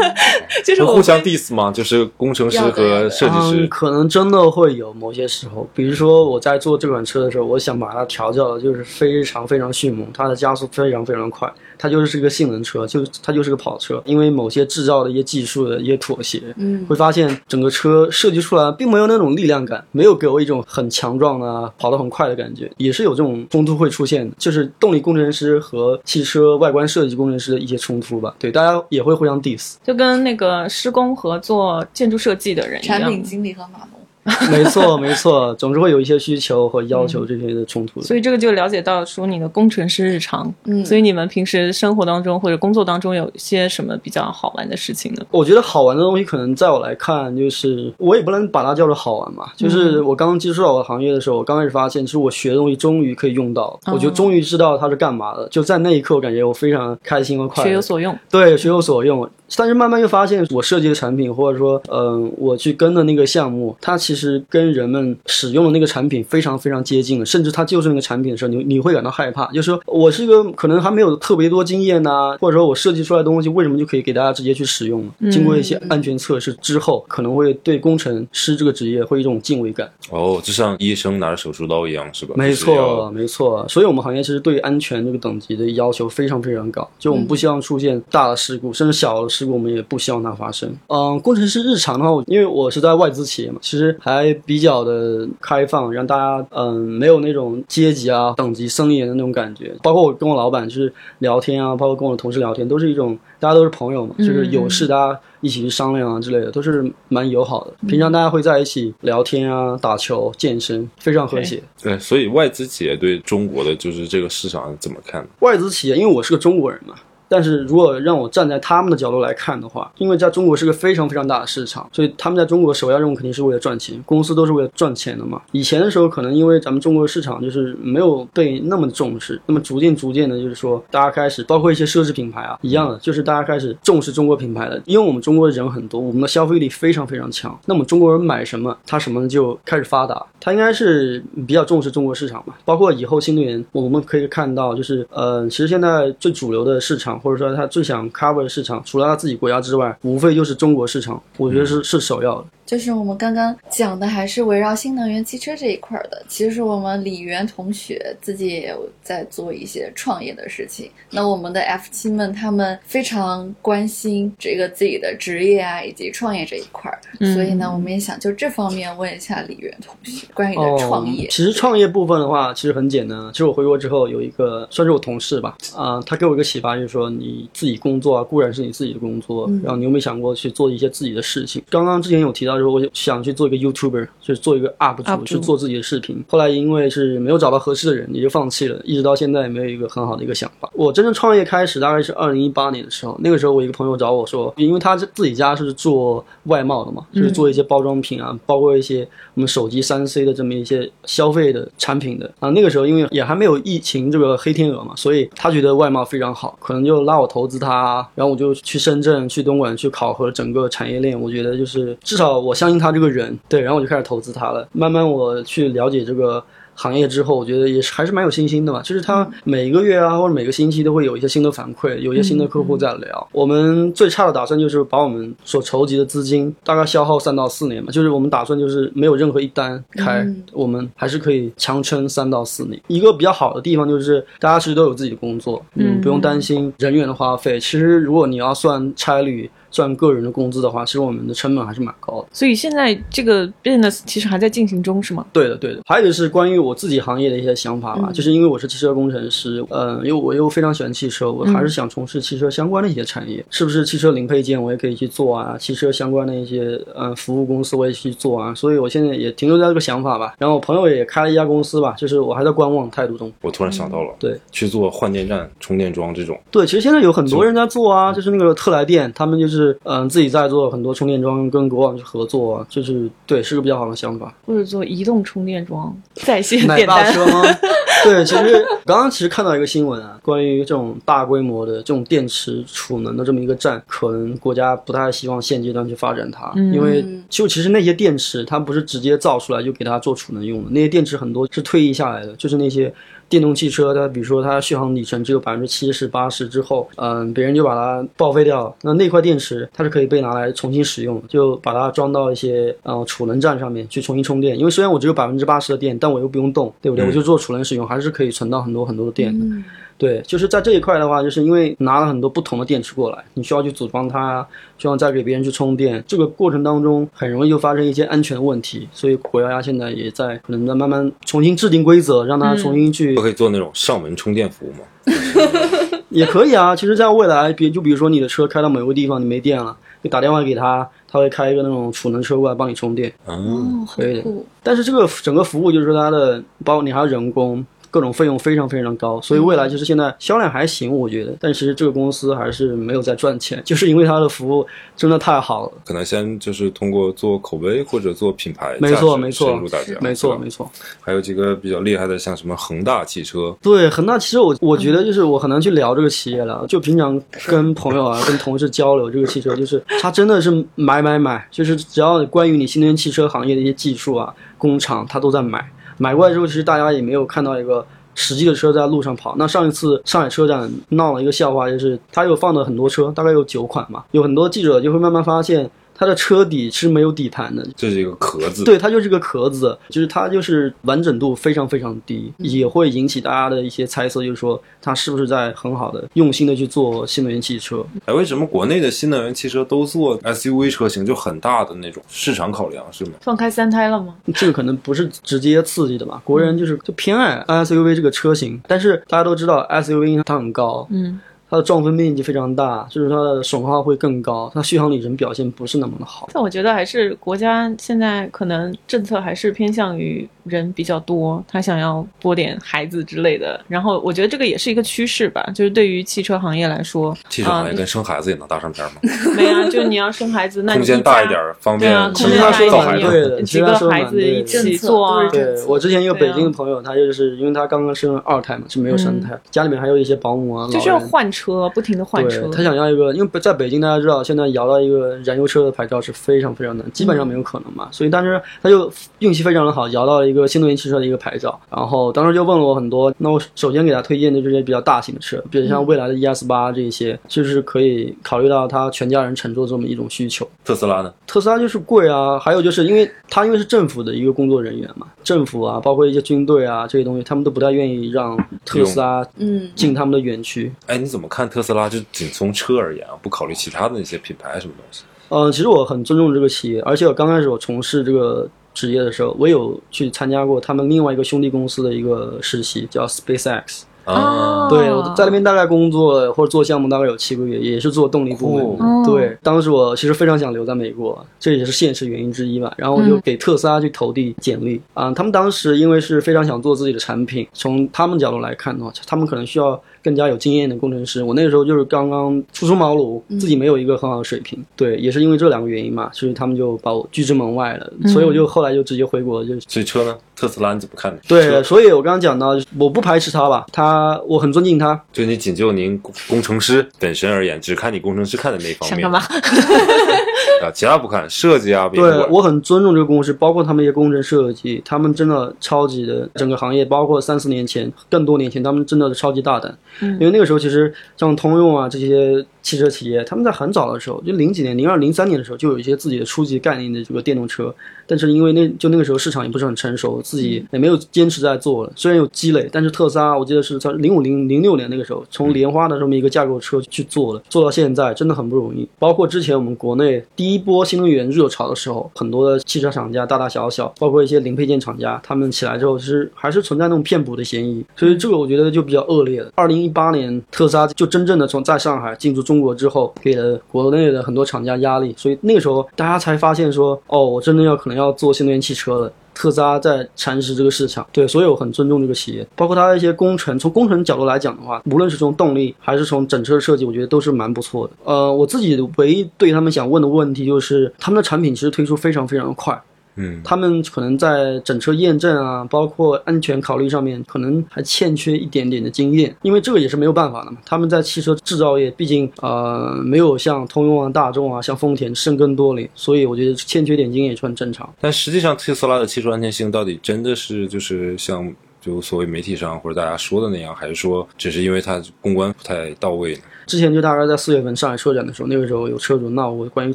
[0.64, 1.70] 就是互相 diss 嘛？
[1.70, 3.66] 就是工程师和设计嗯，师。
[3.66, 14.02] 可能真的会有某些时候，比如说我在做这款车的时候，我想把它调教的就是非常非常迅猛，它的加速非常非常快，它就是个性能车，就它就是个跑车。
[14.04, 28.34] 因为某些制造的一些技术的一些妥协，嗯，会发现整个车设计出来并没有那种力量感，没有给我一种很强壮啊、跑得很快的感觉，也是有这种冲突会出现的，就是动力工程师和汽车外观设计工程师的一些冲突吧。
[28.38, 29.76] 对，大家也会互相 diss。
[29.84, 33.22] 就跟那个施工和做建筑设计的人一样产品。
[33.22, 33.97] 经理和码农。
[34.50, 38.06] 没错，没错，总是会有一些需求和要求这些的冲突的。
[38.06, 45.24] 所以这个就了解到说你的工程师日常，嗯所以你们平时生活当中或者工作当中有一些什么比较好玩的事情呢？
[45.30, 49.46] 我觉得好玩的东西，可能在我来看，就是我也不能把它叫做好玩嘛。
[49.56, 55.48] 就是我刚刚接触到我的行业的时候，我刚开始发现，就是我学的东西终于可以用到，我就终于知道它是干嘛的。
[55.48, 57.68] 就在那一刻，我感觉我非常开心和快乐。
[57.68, 58.16] 学有所用。
[58.30, 59.28] 对，学有所用。
[59.56, 64.17] 但是慢慢又发现，我设计的产品，或者说，嗯、我去跟的那个项目，它其实
[64.48, 75.30] 跟人们使用的那个产品非常非常接近的，甚至它就是那个产品的时候，你你会感到害怕，就是说我是一个可能还没有特别多经验呐、或者说我设计出来的东西，为什么就可以给大家直接去使用呢？
[75.30, 79.90] 经过一些安全测试之后，可能会对工程师这个职业会有一种敬畏感。
[80.10, 82.34] 哦，就像医生拿着手术刀一样，是吧？
[82.36, 83.66] 没错，没错。
[83.68, 90.72] 所以我们行业其实对安全这个等级的要求非常非常高，就我们不希望出现大的事故，甚至小的事故，我们也不希望它发生。
[90.86, 99.74] 嗯，工程师日常的话，因为我是在外资企业嘛，其实还比较的开放，让大家嗯没有那种阶级啊等级森严的那种感觉。
[99.82, 107.72] 包括我跟我老板就是聊天啊，包括跟我的同事聊天，都是一种大家都是朋友嘛，就是有事大家一起去商量啊之类的，都是蛮友好的。
[107.86, 111.62] 平常大家会在一起聊天啊、打球、健身，非常和谐。
[111.82, 115.28] 对，所以外资企业对中国的就是这个市场怎么看呢？
[115.40, 116.94] 外资企业，因为我是个中国人嘛，
[117.28, 125.40] 但是如果让我站在他们的角度来看的话，因为在中国是个非常非常大的市场，所以他们在中国首要任务肯定是为了赚钱，公司都是为了赚钱的嘛。
[125.52, 140.24] 以前的时候，可能因为咱们中国市场就是没有被那么重视，那么逐渐逐渐的，就是说大家开始，包括一些奢侈品牌啊，一样的，就是大家开始重视中国品牌了，因为我们中国人很多，我们的消费力非常非常强，那么中国人买什么，他什么就开始发达。
[140.40, 152.44] 他应该是比较重视中国市场吧，包括以后新能源，我们可以看到，就是呃，其实现在最主流的市场，或者说他最想 cover 的市场，除了他自己国家之外，无非就是中国市场，我觉得是是首要的。
[152.68, 156.22] 就是我们刚刚讲的，还是围绕新能源汽车这一块儿的。
[156.28, 160.90] 其实我们李源同学自己也有在做一些创业的事情。
[161.08, 167.00] 那我们的 F 七们，他们非常关心这个自己的职业啊，以及创业这一块儿。
[167.20, 171.26] 嗯所以呢，我们也想就这方面问一下李源同学关于你的创业。
[171.26, 171.30] 哦。
[171.30, 173.18] 其实创业部分的话，其实很简单。
[173.32, 181.62] 其实我回国之后有一个算是我同事吧，啊、他给我一个启发，就是说你自己工作啊，固然是你自己的工作，嗯然后你有没有想过去做一些自己的事情？
[181.70, 186.24] 刚刚之前有提到说，我想去做一个 YouTuber，就是做一个 UP 主 UP 主去做自己的视频。
[186.28, 190.70] 后来因为是没有找到合适的人，也就放弃了，一直到现在也没有一个很好的一个想法。
[190.74, 202.50] 我真正创业开始大概是二零一八年的时候，那个时候我一个朋友找我说，因为他自己家是做外贸的嘛，就是做一些包装品啊，包括一些我们手机三 C 的这么一些消费的产品的啊。
[202.50, 211.20] 那个时候因为也还没有疫情这个黑天鹅嘛，所以他觉得外贸非常好，可能就拉我投资他，然后我就去深圳、去东莞去考核整个产业链。
[211.20, 214.66] 我觉得就是至少我相信他这个人，对，然后我就开始投资他了。
[214.72, 216.42] 慢慢我去了解这个。
[216.80, 218.80] 行业之后，我觉得也是还是蛮有信心的嘛。
[218.82, 223.28] 就是他每个月啊，或者每个星期都会有一些新的反馈，有一些新的客户在聊。
[223.32, 232.80] 我们最差的打算就是把我们所筹集的资金大概消耗三到四年嘛，就是我们打算就是没有任何一单开，嗯我们还是可以强撑三到四年。
[232.86, 237.58] 一个比较好的地方就是大家其实都有自己的工作，嗯，不用担心人员的花费。
[237.58, 239.50] 其实如果你要算差旅。
[239.70, 242.28] 算个人的工资的话，其实我们的成本还是蛮高的。
[242.32, 245.26] 所以现在这个 business 其实还在进行中，是吗？
[245.32, 245.80] 对的，对的。
[245.86, 255.56] 还有就是关于我自己行业的一些想法吧，嗯就是因为我是汽车工程师，嗯，因为我又非常喜欢汽车，我还是想从事汽车相关的一些产业，是不是汽车零配件我也可以去做啊？
[255.58, 260.34] 汽车相关的一些嗯服务公司我也去做啊，所以我现在也停留在这个想法吧。
[260.38, 263.32] 然后我朋友也开了一家公司吧，就是我还在观望态度中。
[263.42, 274.34] 我突然想到了，对，去做换电站、充电桩这种，对，其实现在有很多人在做啊，就是那个特来电，他们就是嗯自己在做很多充电桩，跟国网去合作啊，就是对，是个比较好的想法。
[274.46, 277.04] 或者做移动充电桩在线奶点单？
[277.04, 277.42] 爸车吗？
[278.04, 292.92] 对，其实刚刚其实看到一个新闻啊，关于这种大规模的这种电池储能的这么一个站，可能国家不太希望现阶段去发展它，嗯因为就其实那些电池它不是直接造出来就给它做储能用的，那些电池很多是退役下来的，就是那些。
[293.28, 298.74] 电动汽车，它比如说它续航里程只有百分之七十、八十之后，嗯，别人就把它报废掉了。
[298.82, 304.58] 那那块电池它是可以被拿来重新使用，就把它装到一些呃储能站上面去重新充电。
[304.58, 307.04] 因为虽然我只有百分之八十的电，但我又不用动，对不对？
[307.04, 309.44] 嗯我就做储能使用，还是可以存到很多很多的电的。
[309.44, 309.64] 嗯
[309.98, 314.46] 对，就是在这一块的话，就是因为拿了很多不同的电池过来，你需要去组装它，
[314.78, 324.78] 需要再给别人去充电，这个过程当中很容易就发生一些安全的问题，所以国家现在也在可能在慢慢重新制定规则，让它重新去、都可以做那种上门充电服务吗？
[326.10, 326.74] 也可以啊。
[326.74, 333.12] 其实，在未来，比就比如说你的车开到某个地方你没电了，你打电话给他，他会开一个那种储能车过来帮你充电。
[333.26, 334.24] 嗯，哦，好可以的，
[334.62, 345.72] 但是这个整个服务就是说它的，包括你还有人工，各种费用非常非常高，所以未来就是现在销量还行，我觉得，但其实这个公司还是没有在赚钱， 就是因为它的服务真的太好了。
[345.84, 350.70] 可能先就是通过做口碑或者做品牌，没错没错深入大家，没错，没错。
[351.00, 365.66] 还有几个比较厉害的，像什么恒大汽车，对恒大，其实我我觉得就是我很难去聊这个企业了，就平常跟朋友啊、跟同事交流这个汽车，就是它真的是买买买，就是只要关于你新能源汽车行业的一些技术啊、工厂，它都在买。
[365.98, 367.84] 买过来之后，其实大家也没有看到一个
[368.14, 369.34] 实际的车在路上跑。
[369.36, 375.70] 那上一次上海车展闹了一个笑话，就是它又放了很多车，大概有九款嘛，有很多记者就会慢慢发现。
[375.98, 387.84] 它的车底是没有底盘的，这是一个壳子，对，它就是个壳子，就是它就是完整度非常非常低，也会引起大家的一些猜测，就是说它是不是在很好的用心的去做新能源汽车。
[388.04, 393.12] 哎，为什么国内的新能源汽车都做 SUV 车型，就很大的那种市场考量是吗？
[393.20, 394.14] 放开三胎了吗？
[394.34, 406.28] 这个可能不是直接刺激的吧，国人就是就偏爱 SUV 这个车型，但是大家都知道 SUV 它很高，嗯，它的撞分面积非常大，就是它的损耗会更高，它续航里程表现不是那么的好。
[406.32, 413.60] 但我觉得还是国家现在可能政策还是偏向于人比较多，他想要多点孩子之类的。
[413.68, 419.00] 然后我觉得这个也是一个趋势吧，就是对于汽车行业来说，汽车行业啊跟生孩子也能搭上边吗？
[419.36, 432.50] 没啊，就你要生孩子，那你空间大一点，方对啊，便空间大一点，几个孩子一起做啊，对我之前有对啊北京的朋友，他就是因为他刚刚生了二胎嘛，是没有三胎，家里面还有一些保姆啊，嗯就是要换车，不停的换车，。
[432.50, 437.88] 他想要一个，因为在北京大家知道，现在摇到一个燃油车的牌照是非常非常难，基本上没有可能嘛。
[437.92, 441.58] 所以当时他就运气非常的好，摇到了一个新能源汽车的一个牌照。
[441.70, 450.48] 然后当时就问了我很多，那我首先给他推荐的这些比较大型的车，比如像未来的 ES 八这一些，就是可以考虑到他全家人乘坐这么一种需求。
[450.64, 451.12] 特斯拉呢？
[451.26, 460.72] 特斯拉就是贵啊，还有就是因为他因为是政府的一个工作人员嘛，政府啊，包括一些军队啊这些东西，他们都不太愿意让特斯拉嗯，进他们的园区。
[460.86, 461.88] 哎，你怎么看特斯拉？
[461.88, 465.04] 就仅从车而言啊，不考虑其他的那些品牌什么东西？
[465.28, 473.82] 嗯，其实我很尊重这个企业，而且我刚开始我从事这个职业的时候，我有去参加过他们另外一个兄弟公司的一个实习，叫 SpaceX。
[474.04, 478.64] 啊对，我在那边大概工作或者做项目大概有七个月，也是做动力部门。
[478.64, 482.72] 哦对，当时我其实非常想留在美国，这也是现实原因之一吧。
[482.78, 491.22] 然后我就给特斯拉去投递简历啊、他们当时因为是非常想做自己的产品，从他们角度来看的话，他们可能需要更加有经验的工程师。
[491.22, 494.58] 我那个时候就是刚刚初出茅庐，自己没有一个很好的水平。
[494.76, 497.92] 对，也是因为这两个原因嘛，所以他们就把我拒之门外了。
[498.08, 500.16] 所以我就后来就直接回国，就所以车呢？
[500.36, 501.18] 特斯拉你怎么看？
[501.26, 509.26] 对，所以我刚刚讲到，我不排斥他吧，他我很尊敬他，就你仅就您工工程师本身而言，只看你工程师看的那一方面想干嘛？
[510.62, 519.76] 啊，其他不看，设计啊，别对我很尊重这个公司，包括他们一些工程设计，他们真的超级的整个行业，包括三四年前、更多年前，他们真的是超级大胆。
[520.00, 527.74] 嗯因为那个时候其实像通用啊这些汽车企业，他们在很早的时候，就零几年、零二、零三年的时候，就有一些自己的初级概念的这个电动车，
[528.06, 531.92] 但是因为那就那个时候市场也不是很成熟，自己也没有坚持在做了。
[531.96, 538.86] 虽然有积累，但是特斯拉我记得是在算零五零零六年那个时候，从莲花的这么一个架构车去做的，做到现在真的很不容易。
[538.98, 549.50] 包括之前我们国内第一波新能源热潮的时候，很多的汽车厂家大大小小，包括一些零配件厂家，他们起来之后是还是存在那种骗补的嫌疑，所以这个我觉得就比较恶劣了。
[549.54, 559.12] 二零一八年特斯拉就真正的从在上海进驻中国之后，给了国内的很多厂家压力，所以那个时候大家才发现说，哦，我真的要可能要做新能源汽车了。
[559.34, 563.56] 特斯拉在蚕食这个市场，对，所以我很尊重这个企业，包括它的一些工程。
[563.56, 567.92] 从工程角度来讲的话，无论是从动力还是从整车设计，我觉得都是蛮不错的。
[568.02, 572.76] 呃，我自己唯一对他们想问的问题就是，他们的产品其实推出非常非常的快。
[573.18, 580.58] 嗯，他们可能在整车验证啊，包括安全考虑上面，可能还欠缺一点点的经验，因为这个也是没有办法的嘛。
[580.64, 587.92] 他们在汽车制造业，毕竟呃没有像通用啊、大众啊、像丰田深耕多年，所以我觉得欠缺点经验也是很正常。
[588.00, 591.52] 但实际上，特斯拉的汽车安全性到底真的是就是像
[591.88, 596.40] 就所谓媒体上或者大家说的那样，还是说只是因为它公关不太到位呢？
[596.66, 599.94] 之前就大概在四月份上海车展的时候，那个时候有车主闹我关于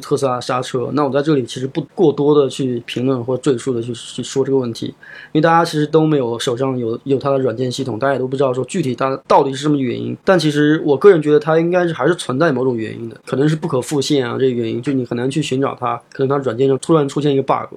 [0.00, 10.16] 特斯拉刹车，那我在这里其实不过多的去评论或赘述的去去说这个问题，因为大家其实都没有手上有有它的软件系统，大家也都不知道说具体它到底是什么原因。
[10.24, 17.72] 但其实我个人觉得它应该是还是存在某种原因的，可能是不可复现啊这个原因，就你很难去寻找它，可能它软件上突然出现一个 bug。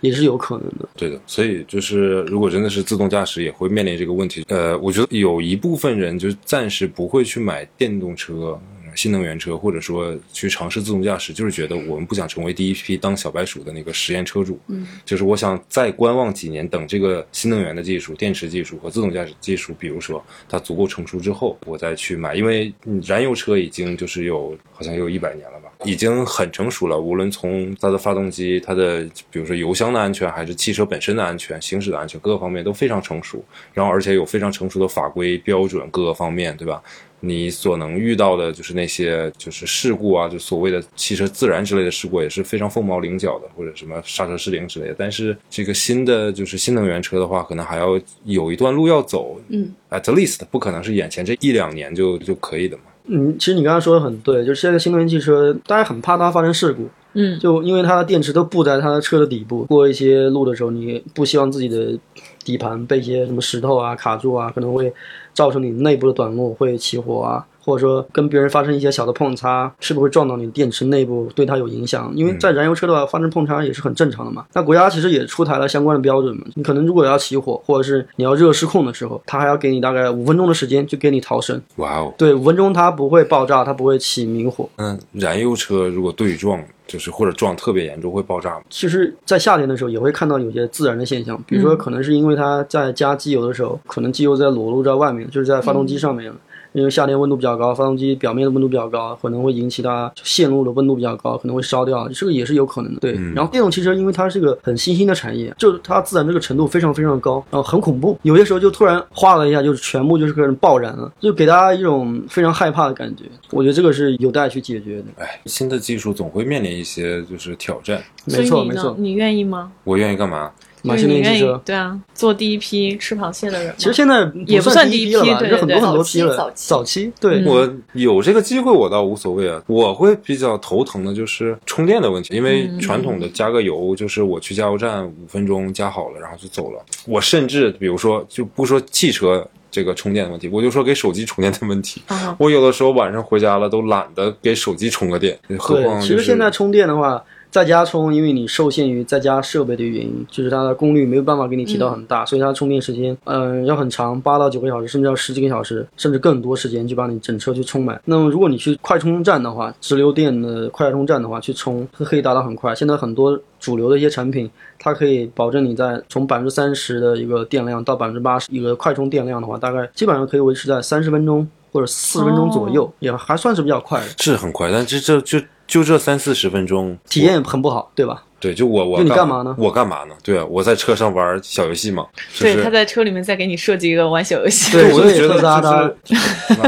[0.00, 4.44] 也是有可能的，对的，所以就是如果真的是自动驾驶，也会面临这个问题。
[4.48, 8.58] 呃，我觉得有一部分人就暂时不会去买电动车、
[8.94, 14.58] 新能源车，或者说去尝试自动驾驶，就是觉得我们不想成为第一批当小白鼠的那个实验车主。
[14.68, 22.34] 嗯，就是我想再观望几年，等这个新能源的技术、电池技术和自动驾驶技术，比如说它足够成熟之后，我再去买。
[22.34, 22.72] 因为
[23.04, 25.70] 燃油车已经就是有好像有一百年了吧。
[25.84, 33.44] 已经很成熟了，无论从它的发动机、它的比如说油箱的安全，还是汽车本身的安全、行驶的安全，各个方面都非常成熟。
[33.74, 36.82] 然后而且有非常成熟的法规标准，各个方面，对吧？
[37.24, 44.94] 你所能遇到的就是那些就是事故啊，就所谓的汽车自燃之类的事故，也是非常凤毛麟角的，或者什么刹车失灵之类的。
[44.98, 49.40] 但是这个新的就是新能源车的话，可能还要有一段路要走。
[49.48, 52.82] 嗯，at least 不可能是眼前这一两年就就可以的嘛。
[53.06, 61.98] 嗯，其实你刚才说的很对，就是现在新能源汽车，大家很怕它发生事故，嗯，就因为它的电池都布在它的车的底部，过一些路的时候，你不希望自己的
[62.44, 64.90] 底盘被一些什么石头啊卡住啊，可能会
[65.34, 67.44] 造成你内部的短路，会起火啊。
[67.66, 72.12] 或者说跟别人发生一些小的碰擦，是不是会撞到你电池内部，对它有影响？
[72.14, 74.44] 因为在燃油车的话，发生碰擦也是很正常的嘛。
[74.52, 76.44] 那国家其实也出台了相关的标准嘛。
[76.56, 81.58] 你可能如果要起火，或者是你要热失控的时候，它还要给你大概五分钟的时间就给你逃生。
[81.76, 82.12] 哇哦！
[82.18, 84.68] 对，五分钟它不会爆炸，它不会起明火。
[84.76, 88.62] 嗯，燃油车如果对撞，就是或者撞特别严重会爆炸吗？
[88.70, 96.32] 其实，在夏天的时候也会看到有些自燃的现象，比如说可能是因为它在加机油的时候，可能机油在裸露在外面，就是在发动机上面。
[96.74, 103.00] 因为夏天温度比较高，发动机表面的温度比较高，可能会引起它线路的温度比较高，可能会烧掉，这个也是有可能的。
[103.00, 113.24] 对，然后电动汽车因为它是个很新兴的产业，就它自燃这个程度非常非常高，然后很恐怖，有些时候就突然哗了一下，就是全部就是个人爆燃了，就给大家一种非常害怕的感觉。
[113.50, 115.04] 我觉得这个是有待去解决的。
[115.18, 118.02] 哎，新的技术总会面临一些就是挑战。
[118.24, 119.70] 没错没错，你愿意吗？
[119.84, 120.50] 我愿意干嘛？
[120.84, 123.74] 买新能源汽车，对啊，做第一批吃螃蟹的人。
[123.78, 126.52] 其实现在也不算第一批了吧，是很多很多批了。
[126.54, 129.62] 早期，对我有这个机会，我倒无所谓啊。
[129.66, 136.84] 我会比较头疼的就是充电的问题，因为传统的加个油，就是我去加油站五分钟加好了，然后就走了。
[137.06, 142.02] 我甚至比如说，就不说汽车这个充电的问题，我就说给手机充电的问题。
[142.36, 145.38] 我有的时候晚上回家了，都懒得给手机充个电。
[145.58, 147.24] 何况其实现在充电的话。
[147.54, 158.02] 在家充，因为你受限于在家设备的原因，就是它的功率没有办法给你提到很大，所以它充电时间，嗯，要很长，八到九个小时，甚至要十几个小时，甚至更多时间去把你整车去充满。
[158.06, 162.74] 那么如果你去快充站的话，直流电的快充站的话，去充可以达到很快。
[162.74, 174.06] 现在很多主流的一些产品，它可以保证你在从百分之三十的一个电量到百分之八十一个快充电量的话，大概基本上可以维持在三十分钟或者四十分钟左右，也还算是比较快的。
[174.18, 175.38] 是很快，但这这就。
[175.66, 178.24] 就这三四十分钟，体验很不好，对吧？
[178.40, 179.56] 对，就我我你干嘛呢？
[179.58, 180.14] 我干嘛呢？
[180.22, 182.06] 对啊，我在车上玩小游戏嘛。
[182.38, 184.70] 对，他在车里面再给你设计一个玩小游戏。
[184.70, 185.96] 对，我就觉得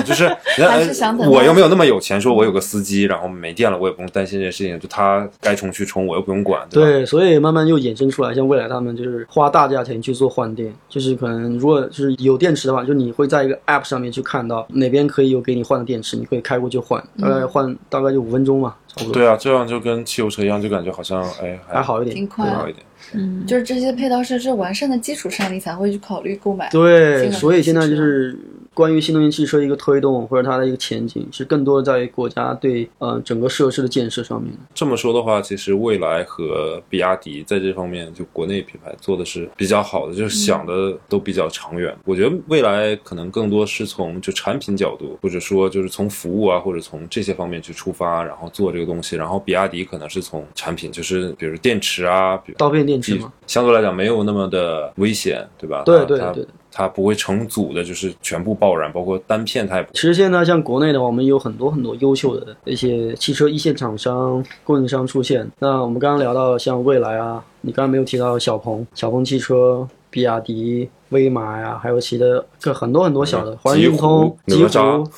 [0.03, 6.67] 就是，就是我又没有那么有钱，说我有个司机，然后没电了，我也不用担心这件事情，就他该充去充，我又不用管。
[6.71, 18.75] 对，所以慢慢又衍生出来，像未来他们就是花大价钱去做换电，就是可能如果就是有电池的话，就你会在一个 App 上面去看到哪边可以有给你换的电池，你可以开过去换，大概换大概就五分钟嘛。
[19.13, 22.85] 对啊，这样就跟汽油车一样，就感觉好像哎还好一点，挺快，好一点。
[23.15, 26.69] 嗯，就是这些配套设施完善的基础上，你才会去考虑购买。
[26.71, 28.37] 对，所以现在就是
[28.75, 34.53] 关于新能源汽车一个推动或者它的一个前景，是更多的在于国家对呃整个设施的建设上面。
[34.75, 41.95] 这么说的话，其实蔚来和比亚迪在这方面就国内品牌做的是比较好的，就是想的都比较长远。
[42.05, 49.17] 我觉得未来可能更多是从就产品角度，或者说就是从服务啊，或者从这些方面去出发，然后做这个东西。
[49.17, 55.83] 然后比亚迪可能是从产品，就是比如电池啊，比如刀片电池嘛，相对来讲没有那么的危险，对吧？
[55.85, 56.47] 对对对。
[56.73, 65.51] 它不会成组的，就是全部爆燃，包括单片它也不其实现在像国内的话，我们有很多很多优秀的一些汽车一线厂商、供应商出现。
[65.59, 72.25] 那我们刚刚聊到像蔚来啊，你刚刚没有提到小鹏、小鹏汽车、比亚迪、威马呀，还有其他
[72.59, 75.09] 这很多很多小的，嗯华人运通、极狐极狐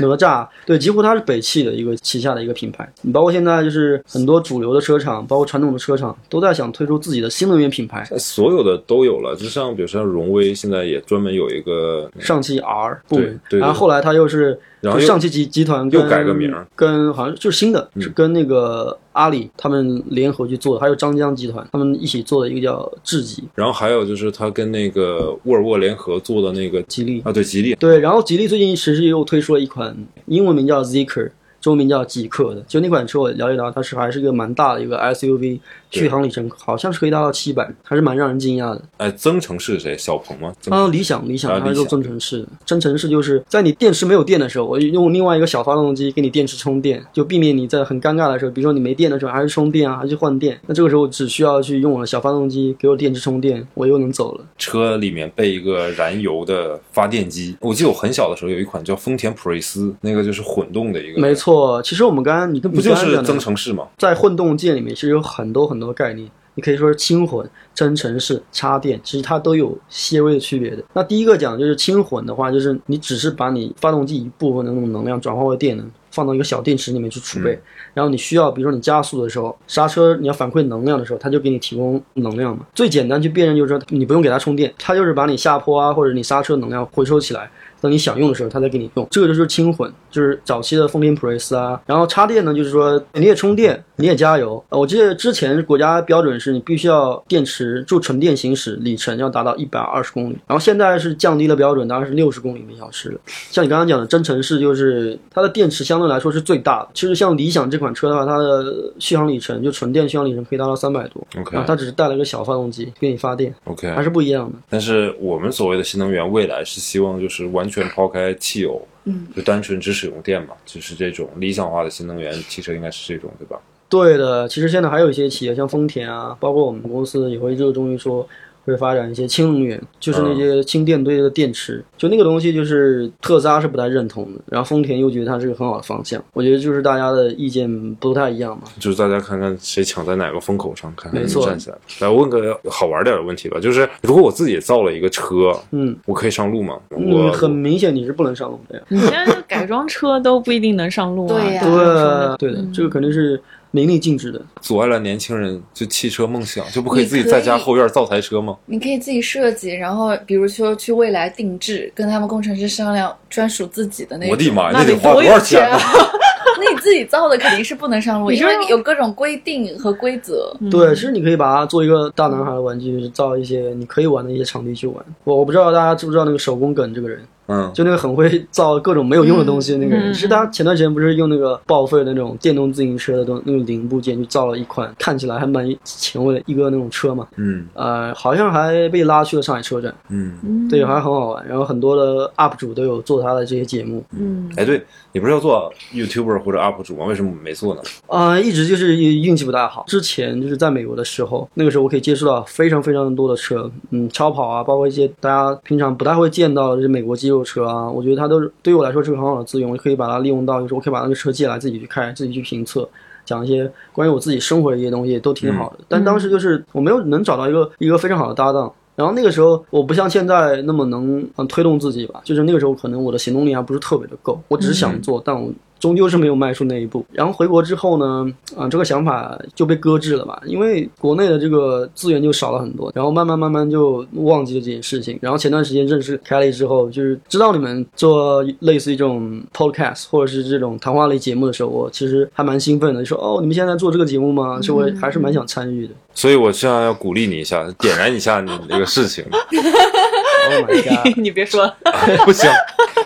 [0.00, 2.90] 哪吒、对，极狐它是北汽的一个旗下的一个品牌。
[3.02, 8.04] 你包括现在就是很多主流的车厂，包括传统的车厂，都在想推出自己的新能源品牌。
[8.18, 13.60] 所有的都有了，就像比如像荣威，现在也专门有一个上汽 R 部门，对对。
[13.60, 18.02] 然后后来它又是然后上汽集集团又改个名跟好像就是新的，嗯。
[18.02, 23.44] 是跟那个阿里他们联合去做的，还有张江集团他们一起做的一个叫智己。
[23.54, 31.30] 然后还有就是他跟那个沃尔沃联合做的那个吉利，啊，对，吉利，对，然后吉利最近其实又推出了一款英文名叫 Zeekr。
[31.60, 38.82] 中文名叫极客的，就那款车我了解到，它是还是一个蛮大的一个 SUV，续航里程好像是可以达到七百，还是蛮让人惊讶的。
[38.96, 39.96] 哎，增程是谁？
[39.98, 40.52] 小鹏吗？
[40.60, 42.48] 增啊，理想理想，啊它是做增程式的。
[42.64, 50.58] 增程式就是在你电池没有电的时候，我用另外一个小发动机给你电池充电，就避免你在很尴尬的时候，比如说你没电的时候还是充电啊，还是换电。
[50.66, 54.44] 那这个时候只需要去用我的小发动机给我电池充电，我又能走了。
[54.56, 57.56] 车里面备一个燃油的发电机。
[57.60, 61.49] 我记得我很小的时候有一款叫丰田普锐斯，那个就是混动的一个，没，错，
[61.82, 63.86] 其实我们刚刚你跟不就是增程程式吗？
[63.98, 66.28] 在混动界里面，其实有很多很多概念。
[66.56, 70.82] 你可以说是轻混、增程式、插电，其实它都有些微的区别的。
[70.92, 77.58] 那第一个讲就是轻混的话，就是你只是把你发动机一部分的那种能量转化为电能，放到一个小电池里面去储备。
[77.94, 82.66] 然后你需要，比如说你加速的时候，刹车你要反馈能量的时候，它就给你提供能量嘛。
[82.74, 87.48] 最简单去辨认就是说，你不用给它充电，它就是把你下坡啊或者你刹车能量回收起来。
[87.80, 91.80] 等你想用的时候，它再给你用，这个就是轻混，就是早期的丰田普锐斯啊。
[91.86, 94.62] 然后插电呢，就是说你也充电，你也加油。
[94.68, 103.20] 呃我记得之前国家标准是你必须要电池就纯电行驶里程要达到一百二十公里，然后现在是降低了标准，当然是六十公里每小时了。
[103.50, 106.88] 像你刚刚讲的增程式，就是它的电池相对来说是最大的。
[106.94, 114.58] 其实像理想这款车的话，它的续航里程就纯电续航里程可以达到三百多，OK 然后它只是带了一个小发动机给你发电，OK，还是不一样的。
[114.68, 123.60] 但是我们所谓的新能源，未来是希望就是完全抛开汽油，嗯，就单纯只使用电嘛，就是这种理想化的新能源汽车应该是这种，对吧？
[123.88, 128.28] 对的，其实现在还有一些企业，像丰田啊，包括我们公司也会热衷于说
[128.70, 131.84] 会发展一些氢能源，就是那些氢电堆的电池。
[131.98, 136.22] 就那个东西，就是特斯拉是不太认同的，然后丰田又觉得它是个很好的方向。
[136.32, 138.64] 我觉得就是大家的意见不太一样嘛。
[138.78, 141.76] 就是大家看看谁抢在哪个风口上，看看谁没错站起来。
[142.00, 146.78] 来，问个好玩点的问题吧，就是如果我自己造了一个车，嗯我可以上路吗？
[146.90, 148.84] 嗯，很明显你是不能上路的呀。
[148.88, 151.34] 你现在就改装车都不一定能上路啊。
[151.34, 153.40] 对呀就是说对的，这个肯定是
[153.70, 154.40] 明令禁止的。
[154.60, 158.56] 阻碍了年轻人就汽车梦想，就不可以自己在家后院造台车吗？
[158.66, 164.32] 你可以自己设计，然后比如说去未来定制，跟他们工程师商量专属自己的那种。
[164.32, 165.78] 我的妈呀，那得得花多少钱钱呢？
[166.62, 170.54] 那你自己造的肯定是不能上路，你说因为有各种规定和规则。
[170.60, 174.96] 嗯对，其实你可以把它做一个大男孩的玩具，就是造一些你可以玩的一些场地去玩。
[175.24, 191.46] 我我不知道大家知不知道那个手工梗这个人，嗯，就那个很会造各种没有用的东西的那个人，嗯其实他前段时间不是用那个报废的那种电动自行车的东那种零部件去造了一款看起来还蛮前卫的一个那种车嘛，嗯呃，好像还被拉去了上海车展，嗯，嗯对，还很好玩。
[191.48, 197.06] 然后很多的 UP 主都有做他的这些节目，嗯，哎，对你不是要做 YouTuber 或者 UP 主吗？
[197.06, 197.80] 为什么没做呢？
[198.06, 199.84] 啊、一直就是运气不大好。
[199.88, 212.88] 之前就是在美国的时候，那个时候我可以接触到非常非常多的车，嗯，超跑啊，包括一些大家平常不太会见到的这些美国肌肉车啊，我觉得它都是对于我来说是个很好的资源，我可以把它利用到，就是我可以把那个车借来自己去开，自己去评测。
[213.22, 225.48] 讲一些关于我自己生活的一些东西都挺好的，但当时就是我没有能找到一个一个非常好的搭档，然后那个时候我不像现在那么能嗯推动自己吧，就是那个时候可能我的行动力还不是特别的够，我只是想做，但我
[225.80, 227.04] 终究是没有迈出那一步。
[227.10, 235.18] 然后回国之后呢，啊、这个想法就被搁置了吧，因为国内的这个资源就少了很多，然后慢慢慢慢就忘记了这件事情。
[235.20, 244.58] 然后前段时间认识凯莉之后，就是知道你们做类似于这种 podcast 或者是这种谈话类节目的时候，我其实还蛮兴奋的，就说哦，你们现在在做这个节目吗？
[244.60, 245.94] 其实我还是蛮想参与的。
[246.12, 249.24] 所以我现在要鼓励你一下，点燃一下你这个事情。
[250.50, 250.82] Oh my
[251.12, 251.18] god！
[251.18, 251.76] 你别说了，
[252.24, 252.50] 不行，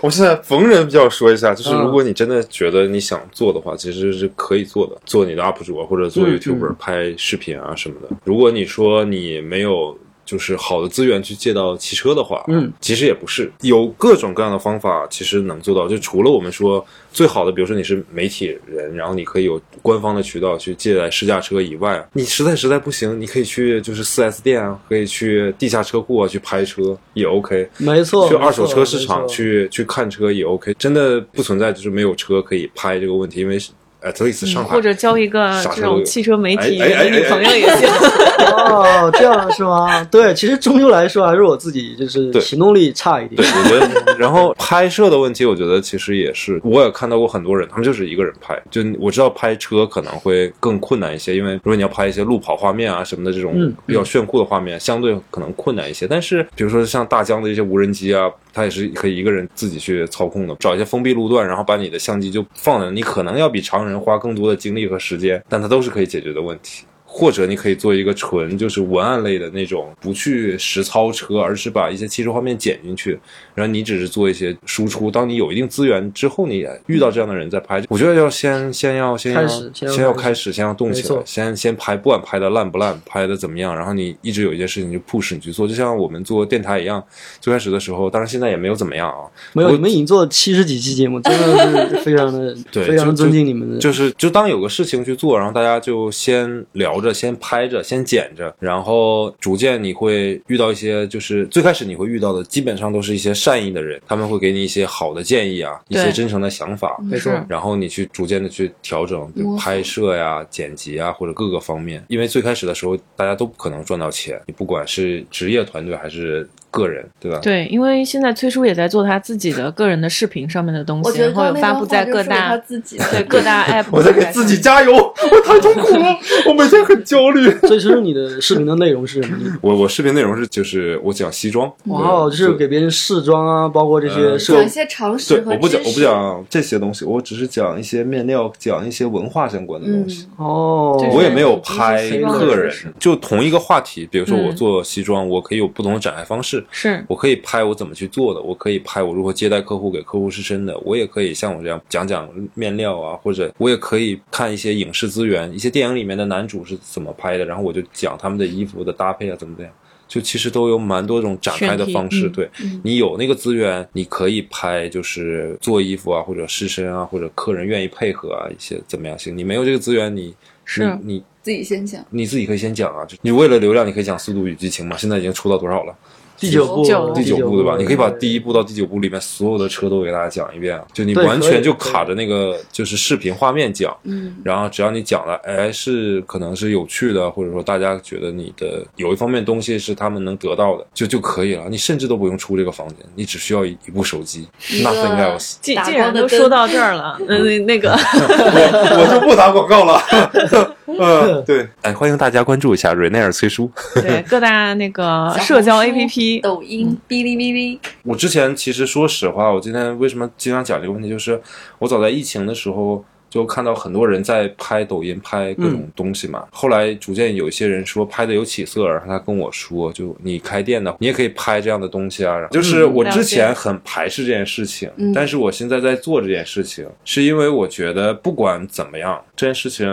[0.01, 8.09] 我现在逢人就要说一下，就是嗯如果你真的觉得你想做的话，其实是可以做的，做你的 UP 主啊或者做嗯 YouTuber、拍视频啊什么的。
[8.25, 9.97] 如果你说你没有。
[10.25, 15.89] 就是好的资源去借到汽车的话，嗯，其实也不是，有各种各样的方法，其实能做到。
[15.89, 27.69] 就除了我们说最好的，比如说你是媒体人，然后你可以有官方的渠道去借来试驾车以外，你实在实在不行，你可以去就是四 S 店啊，可以去地下车库啊去拍车也 OK。
[27.79, 33.59] 没错，去二手车市场去去看车也 OK，真的不存在就是没有车可以拍这个问题，因为
[34.05, 37.89] 是 at least 上海、或者交一个这种汽车媒体哎哎哎哎女朋友也行。
[38.45, 40.05] 哦，这样是吗？
[40.11, 43.47] 对，其实终究来说还是我自己就是行动力差一点对，。
[43.47, 48.61] 我觉得，然后拍摄的问题，我觉得其实也是，我也看到过很多人，他们就是一个人拍。
[48.71, 56.07] 就我知道拍车可能会更困难一些，因为如果你要拍一些路跑画面啊什么的这种嗯比较炫酷的画面，相对可能困难一些。
[56.07, 66.85] 但是比如说像大疆的一些无人机啊，它也是可以一个人自己去操控的，找一些封闭路段，然后把你的相机就放在那，你可能要比常人花更多的精力和时间，但它都是可以解决的问题。
[67.17, 73.17] 或者你可以做一个纯就是文案类的那种，不去实操车，而是把一些汽车画面剪进去，
[73.55, 75.13] 然后你只是做一些输出。
[75.13, 87.01] 当你有一定资源之后，你也遇到这样的人在拍，我觉得要先先要先要先要开开始，先要动起来，先先拍，不管拍的烂不烂，拍的怎么样，然后你一直有一件事情就 push 你去做，就像我们做电台一样，
[87.41, 93.79] 最开始的时候，当然现在也没有怎么样啊，没有，我你们已经做了七十几期节目，真的是非常的对非常尊敬你们的。
[93.79, 106.99] 就是就当有个事情去做，然后大家就先聊着，先拍着，先剪着，然后逐渐你会遇到一些，就是最开始你会遇到的，基本上都是一些善意的人，他们会给你一些好的建议啊，一些真诚的想法。
[107.03, 112.03] 没错是然后你去逐渐的去调整，拍摄呀、剪辑啊，或者各个方面。
[112.09, 117.39] 因为最开始的时候，大家都不可能赚到钱，你不管是职业团队还是个人，对吧？
[117.43, 123.87] 对，因为现在崔叔也在做他自己的个人的视频上面的东西，然后有发布在各大自己的对各大 app。
[123.91, 126.17] 我在给自己加油， 我太痛苦了，
[126.49, 127.51] 我每天很焦虑。
[127.61, 129.37] 所以其实你的视频的内容是什么？
[129.61, 140.27] 我我视频内容是就是我讲西装，哇哦，就是给别人试装啊，包括这些呃设讲一些常识对，我不讲我不讲这些东西，我只是讲一些面料，讲一些文化相关的东西。
[140.37, 146.64] 哦，我也没有拍西装的客人，就同一个话题，比如说我嗯做西装，我可以有不同的展开方式。
[146.71, 159.73] 是我可以拍我怎么去做的，我可以拍我如何接待客户，给客户试身的，我也可以像我这样讲讲面料啊，或者我也可以看一些影视资源，一些电影里面的男主是怎么拍的，然后我就讲他们的衣服的搭配啊，怎么怎样。
[160.07, 162.49] 就其实都有蛮多种展开的方式，对、
[162.85, 169.37] 你有那个资源，你可以拍就是做衣服啊，或者试身啊，或者客人愿意配合啊，一些怎么样行？
[169.37, 170.33] 你没有这个资源，你
[170.67, 172.05] 是你你自己先讲。
[172.11, 175.97] 你自己可以先讲啊，就你为了流量，你可以讲《速度与激情》嘛，现在已经出到多少了？
[176.37, 176.83] 第九部，
[177.15, 177.77] 第九部对吧？
[177.79, 191.67] 你可以把第一一部到第九部里面所有的车都给大家讲一遍啊，就你完全就卡着那个就是视频画面讲，嗯，然后只要你讲了，哎，是可能是有趣的，或者说大家觉得你的有一方面东西是他们能得到的，就就可以了。
[191.71, 194.49] 你甚至都不用出这个房间，你只需要一一部手机
[194.83, 195.55] ，nothing else。
[195.61, 200.03] 既然都说到这儿了，嗯，那那个 我我就不打广告了。
[200.87, 203.71] 嗯，对，哎，欢迎大家关注一下瑞内尔崔叔。
[203.95, 211.41] 对各大那个社交 APP，抖音、哔哩哔哩，我之前其实说实话，我今天为什么经常讲这个问题，就是
[211.79, 213.05] 我早在疫情的时候
[213.35, 216.47] 就看到很多人在拍抖音拍各种东西嘛。
[216.53, 222.47] 后来逐渐有一些人说拍的有起色，然后他跟我说，就你开店的，你也可以拍这样的东西啊。
[222.53, 225.13] 就是我之前很排斥这件事情，嗯。
[225.13, 229.85] 但是我现在在做这件事情，是因为我觉得不管怎么样，这件事情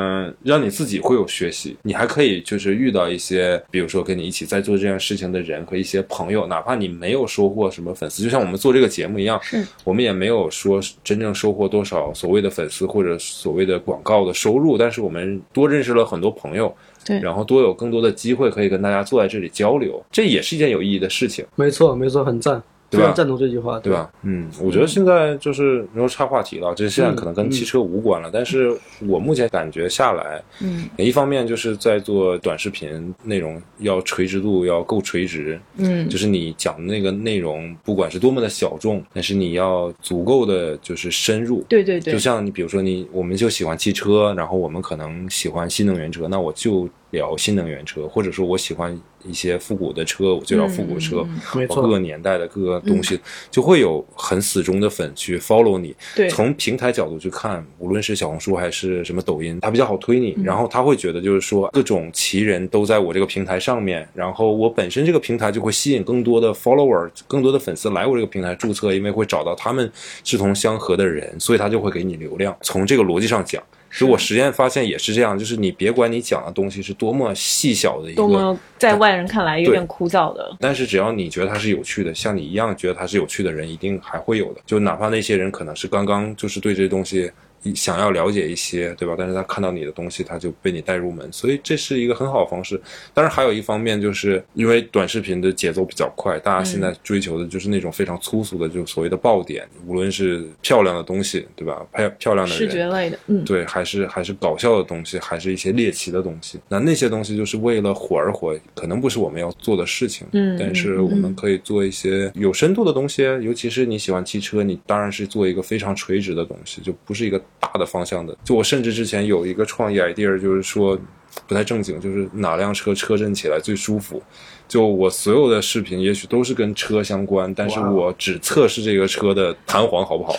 [0.44, 9.66] 让你自己会有学习，你还可以就是遇到一些，比如说跟你一起在做这件事情的人和一些朋友，哪怕你没有收获什么粉丝，就像我们做这个节目一样，是。
[9.84, 16.74] 我们也没有说真正收获多少所谓的粉丝或者所谓的广告的收入，但是我们多认识了很多朋友，
[17.06, 21.46] 对然后多有更多的机会可以跟大家坐在这里交流，这也是一件有意义的事情。
[21.56, 22.62] 没错没错，很赞，
[22.92, 23.92] 非常赞同这句话，对？
[23.94, 24.12] 吧？
[24.24, 28.78] 嗯，我觉得现在就是然后岔话题了，这现在可能跟嗯汽车无关了，但是
[29.08, 41.64] 我目前感觉下来，嗯一方面就是在做短视频内容要垂直度要够垂直，嗯就是你讲的那个内容，不管是多么的小众，但是你要足够的就是深入。
[41.70, 51.26] 对对对就，像你比如说你，我们就喜欢汽车，然后我们可能喜欢新能源车，那我就聊新能源车，或者说我喜欢一些复古的车，我就要复古车。
[51.56, 53.20] 嗯各个年代的各个东西，
[53.50, 55.96] 就会有很死忠的粉去 follow 你。
[56.16, 69.92] 对从平台角度去看，无论是小红书还是什么抖音，它比较好推你，嗯然后他会觉得就是说各种奇人都在我这个平台上面，然后我本身这个平台就会吸引更多的 follower，更多的粉丝来我这个平台注册，因为会找到他们
[70.24, 72.56] 志同相合的人，所以他就会给你流量。
[72.62, 73.62] 从这个逻辑上讲。
[73.92, 80.56] 其实我实验发现也是这样，就是你别管你讲的东西是多么细小的一个，多么在外人看来有点枯燥的。
[80.60, 84.62] 但是只要你觉得它是有趣的，像你一样觉得它是有趣的人，一定还会有的。
[84.66, 87.41] 就哪怕那些人可能是刚刚就是对这些东西一
[87.76, 89.16] 想要了解一些，对吧？
[89.18, 92.80] 但是他看到你的东西，他就被你带入门，所以这是一个很好的方式。
[93.14, 101.86] 当然还有一方面，就是因为短视频的节奏比较快，大家现在追求的就是那种非常粗俗的，就所谓的爆点，无论是漂亮的东西，对吧？
[101.92, 106.60] 拍漂亮的视，觉类的，嗯，对，还是还是搞笑的东西，还是一些猎奇的东西。
[106.68, 110.26] 那那些东西就是为了火而火，可能不是我们要做的事情。
[110.34, 118.36] 嗯但是我们可以做一些有深度的东西，尤其是你喜欢汽车，你当然是做一个非常垂直的东西，就不是一个大的方向的。
[118.44, 121.00] 就我甚至之前有一个创意 idea，就是说
[121.48, 124.22] 不太正经，就是哪辆车车震起来最舒服。
[124.68, 130.34] 就我所有的视频，也许都是跟车相关，但是我只测试这个车的弹簧好不好，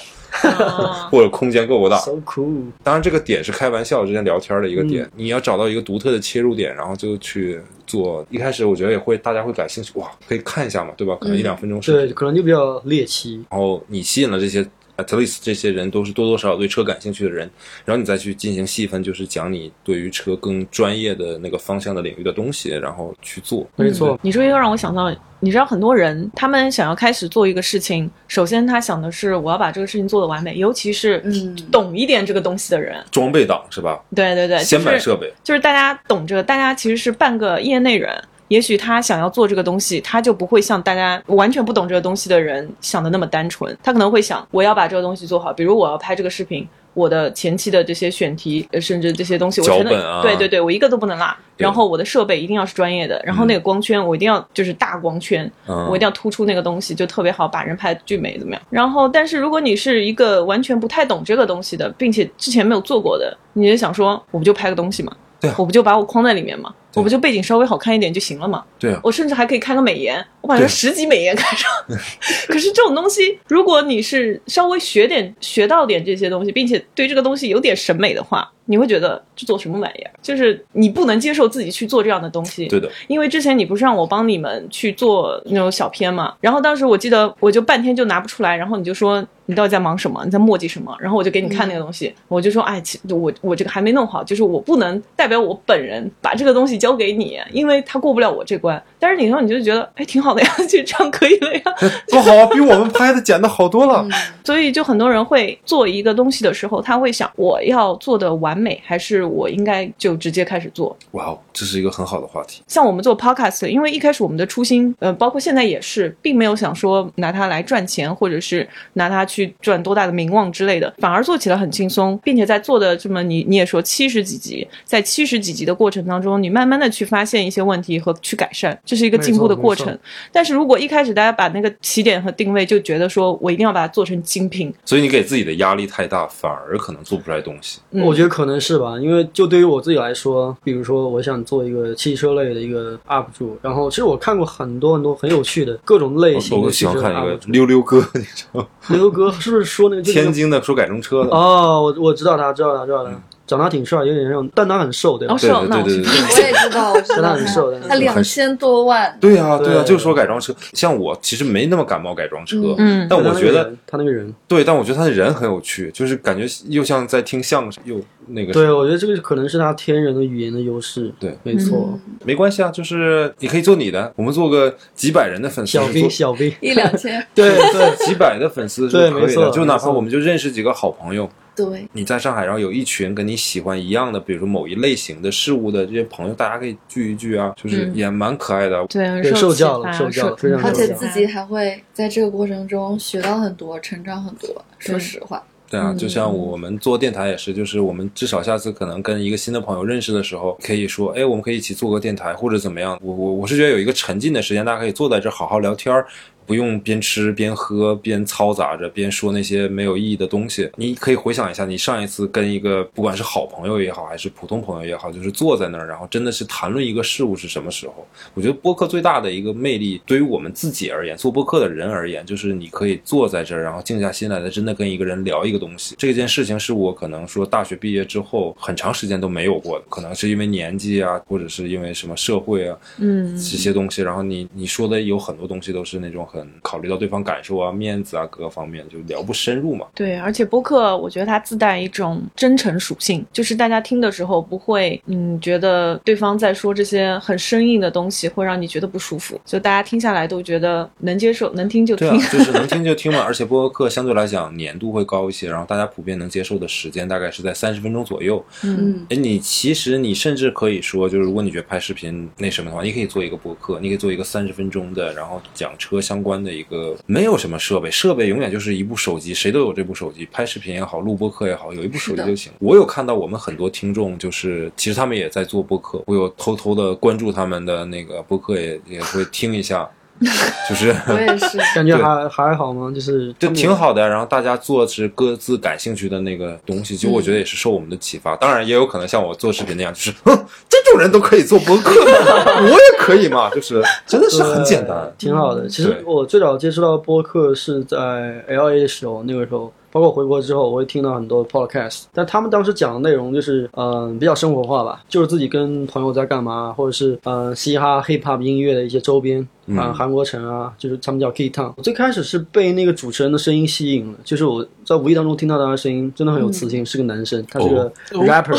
[0.49, 1.99] 啊 或者空间够不够大。
[1.99, 2.62] so cool。
[2.83, 8.27] 当然，这个点是开玩笑之间聊天的一个点，嗯你要找到一个独特的切入点，然后就去做。
[8.31, 11.14] 一开始我觉得也会，大家会感兴趣，哇，可以看一下嘛，对吧？
[11.20, 13.45] 可能一两分钟视频，对，可能就比较猎奇。
[13.51, 14.66] 然后你吸引了这些
[14.97, 17.49] at least 这些人都是多多少少对车感兴趣的人，
[17.84, 23.66] 然后你再去进行细分，就是讲你对于车更专业的那个方向的领域的东西，然后去做。
[23.76, 33.03] 没错，你说一个让我想到，你知道很多人他们想要开始做一个事情，首先他想的是我要把这个事情做得完美，尤其是嗯懂一点这个东西的人。
[33.11, 34.01] 装备党是吧？
[34.14, 38.22] 对对对，先买就是设备，就是大家懂这个，大家其实是半个业内人。
[38.53, 43.75] 也许他想要做这个东西，他就不会像大家完全不懂这个东西的人想的那么单纯。
[43.83, 51.35] 他可能会想，我要把这个东西做好，比如我要拍这个视频，我的前期的这些选题，呃甚至这些东西，我真啊对对对，我一个都不能落。
[51.57, 58.63] 然后我的设备一定要是专业的，然后那个光圈我一定要就是大光圈，嗯我一定要突出那个东西，就特别好，把人拍的巨美，怎么样？
[58.69, 68.64] 然后，但是如果你是一个完全不太懂这个东西的，并且之前没有做过的，你就想说，我不就拍个东西嘛，对啊我不就把我框在里面嘛，我不就背景稍微好看一点就行了嘛？
[68.78, 71.70] 对啊，我甚至还可以开个美颜，我把这对十级美颜开上。
[72.49, 80.11] 可是这种东西，如果你是稍微学点、学到点这些东西，并且对这个东西有点审美的话，你会觉得这做什么玩意儿？
[80.23, 82.66] 就是你不能接受自己去做这样的东西。
[82.68, 90.23] 对的，因为之前你不是让我帮你们去做那种小片嘛，然后当时我记得我就半天就拿不出来，然后你就说你到底在忙什么？
[90.25, 90.97] 你在墨迹什么？
[90.99, 98.83] 然后我就给你看那个东西，我就说哎，其我我这个还没弄好，就是我不能代表我本人把这个东西交给你，因为他过不了我这关。
[98.99, 101.62] 但是你说你就觉得哎挺好的呀，就这样可以了呀。
[102.09, 104.07] 多好啊，比我们拍的剪的好多了。
[104.45, 110.97] 所以就很多人会做一个东西的时候，他会想我要做的完美，还是我应该就直接开始做？
[111.13, 112.63] 哇哦，这是一个很好的话题。
[112.69, 129.99] 像我们做 podcast，因为一开始我们的初心，呃，包括现在也是，并没有想说拿它来赚钱，或者是拿它去赚多大的名望之类的，反而做起来很轻松，并且在做的这么你你也说七十几集，在七十几集的过程当中，你慢慢的去发现一些问题和去改善，这是一个进步的过程。
[130.31, 137.81] 但是如果一开始大家把那个起点和定位就觉得说我一定要把它做成精品，所以你给自己的压力太大，反而可能做不出来东西。
[137.91, 147.38] 嗯我觉得可能是吧，因为就对于我自己来说，比如说我想做一个汽车类的一个 UP 主，然后其实我看过很多很多很有趣的各种类型我的汽车喜欢看一个。
[147.47, 148.66] 溜溜哥，你知道吗？
[148.88, 151.30] 刘哥是不是说那个就是那个天津的说改装车的。
[151.30, 153.11] 哦，我我知道他，知道他，知道他，
[153.57, 155.35] 长得挺帅，有点那种，但他很瘦，对吧？
[155.35, 155.39] 哦？
[155.39, 156.23] 是哦对对那我去对对对。
[156.23, 157.15] 我也知道，我知道。
[157.17, 159.85] 真的很瘦的他两千多万，对啊，对啊，对。
[159.85, 160.55] 就是说改装车。
[160.73, 163.07] 像我其实没那么感冒改装车，嗯。
[163.09, 168.53] 但我觉得他那个人，对，但我觉得他的人很有趣，就是感觉又像在听相声，又那个。
[168.53, 171.13] 对，我觉得这个可能是他天然的语言的优势。
[171.19, 171.37] 对。
[171.43, 171.91] 没错。
[171.93, 172.01] 嗯。
[172.25, 188.87] 没关系啊，就是你可以做你的，我们做个几百人的粉丝，小兵，做小兵，一两千，对对，几百的粉丝是对没错可以的，就哪怕我们就认识几个好朋友，对，你在上海，然后有一群跟你喜欢一样的，比如说某一类型的事物的这些朋友，大家可以聚一聚啊，就是嗯也蛮可爱的。
[188.87, 194.65] 对，对受教了受教了非常而且自己还会在这个过程中学到很多，成长很多。
[194.79, 202.99] 说实话，对啊，嗯就像我们做电台也是，就是我们至少下次可能跟一个新的朋友认识的时候，可以说，哎，我们可以一起做个电台或者怎么样。
[203.03, 206.07] 我我我是觉得有一个沉浸的时间，大家可以坐在这儿好好聊天儿，
[206.47, 210.70] 不用边吃边喝边嘈杂着边说那些没有意义的东西。
[210.76, 218.07] 你可以回想一下，你上一次跟一个不管是好朋友也好，还是普通朋友也好，就是坐在那儿，然后真的是谈论一个事物是什么时候？
[218.34, 225.95] 我觉得播客最大的一个魅力，对于我们自己而言，做播客的人而言，就是你可以坐在这儿，然后静下心来的，真的跟一个人聊一个东西。
[225.99, 234.03] 这件事情是我可能说大学毕业之后很长时间都没有过的，可能是因为年纪啊，或者是因为什么社会啊，嗯，这些东西。
[234.03, 239.87] 然后你你说的有很多东西都是那种很考虑到对方感受啊、面子啊各个方面，就聊不深入嘛。
[239.95, 252.09] 对，而且播客我觉得它自带一种真诚属性，就是大家听的时候不会，嗯，觉得对方在说这些很生硬的东西会让你觉得不舒服，就大家听下来都觉得能接受，能听就听。
[252.09, 253.20] 对啊，就是能听就听嘛。
[253.20, 258.43] 而且播客相对来讲粘度会高一些，然后大家普遍能接受的时间大概是在三十分钟左右。
[258.62, 272.53] 嗯哎，你其实你甚至可以说，就是如果你觉得拍视频那什么的话，你可以做一个播客，你可以做一个三十分钟的，然后讲车相关的一个，没有什么设备，设备永远就是一部手机，谁都有这部手机，拍视频也好，录播客也好，有一部手机就行。
[272.59, 279.89] 我有看到我们很多听众，就是其实他们也在做播客，我有偷偷的关注他们的那个播客也，也会听一下，
[280.68, 280.95] 就是。
[281.09, 281.59] 我也是。
[281.75, 282.91] 感觉还还好吗？
[282.95, 288.37] 就是就挺好的，然后大家做是各自感兴趣的那个东西，其实我觉得也是受我们的启发。
[288.37, 295.11] 当然，也有可能像我做视频那样，就是，哼，这种人都可以做播客， 我也可以嘛，就是真的是很简单。
[295.16, 295.68] 挺好的。
[295.68, 299.73] 其实我最早接触到播客是在 L A 的时候，那个时候。
[299.93, 311.72] 包括回国之后，我会听到很多 podcast，但他们当时讲的内容就是，嗯、比较生活化吧，就是自己跟朋友在干嘛，或者是嗯、呃嘻哈、hip hop 音乐的一些周边，啊、韩国城啊，就是他们叫 K Town。
[311.76, 318.59] 我最开始是被那个主持人的声音吸引了，就是我在无意当中听到他的声音，真的很有磁性，是个男生，他是个 rapper，、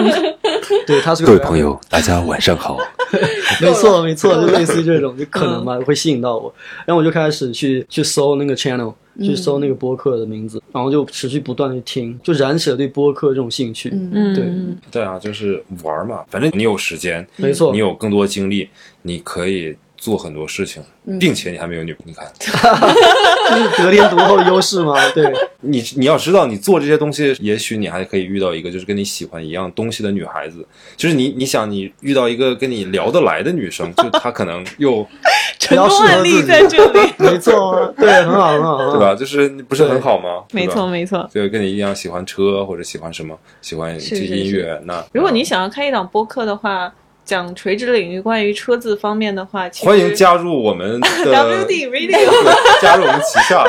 [0.86, 2.78] 对，他是个 rapper 友，大家晚上好。
[3.60, 6.52] 没错，没错，就类似于这种，就可能吧，会吸引到我。
[6.84, 13.90] 然后我就开始去去搜那个 channel，去搜那个播客的名字，然后就持续不断的听，就燃起了对播客这种兴趣。
[13.92, 14.10] 嗯。
[14.12, 14.44] 嗯，对。
[14.90, 17.72] 对啊，就是玩嘛，反正你有时间，没错。
[17.72, 18.68] 你，有更多精力，
[19.02, 24.94] 你可以做很多事情，嗯并且你还没有女朋友，你看， 这是得天独厚的优势吗。
[25.12, 25.30] 对，
[25.60, 30.64] 你你要知道，你做这些东西，也许你还可以遇到一个就是跟你喜欢一样东西的女孩子。
[30.96, 35.06] 就是你你想，你遇到一个跟你聊得来的女生，就 她可能又
[35.58, 37.12] 成功案例在这里。
[37.18, 39.00] 没错，对，很好，很好，对？
[39.00, 39.14] 吧？
[39.14, 40.44] 就是不是很好吗？
[40.52, 41.28] 没错没错。
[41.32, 44.80] 就跟你一样喜欢车或者喜欢什么，喜欢这是是音乐。
[44.84, 46.92] 那如果你想要开一档播客的话，
[47.28, 53.62] 讲垂直领域关于车子方面的话，其实欢迎加入我们的 WD Radio，加入我们旗下，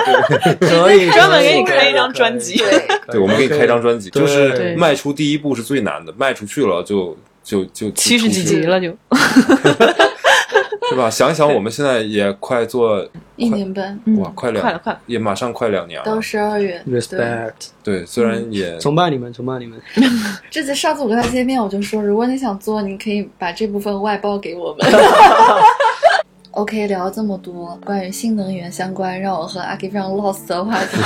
[0.57, 2.57] 对 可以，专门给你开一张专辑。
[2.57, 2.81] 对，
[3.11, 8.95] 对，我们给你开张专辑，就是迈出第一步是最难的，迈出去了就就就七十几集，了就，
[10.89, 11.09] 是吧？
[11.09, 14.99] 想一想，我们现在也快做一年半哇，快两快了快了。
[15.05, 16.19] 也马上快两年了到。
[16.19, 16.81] 十二月。
[16.85, 19.79] 对，respect，对，虽然也 崇拜你们，崇拜你们。
[20.49, 24.87] 这次上次我跟他见面，我就说，如果你想做，你可以把这部分外包给我们。
[26.51, 30.97] OK，聊了这么多关于新能源相关让我和阿 K 非常 lost 的话题，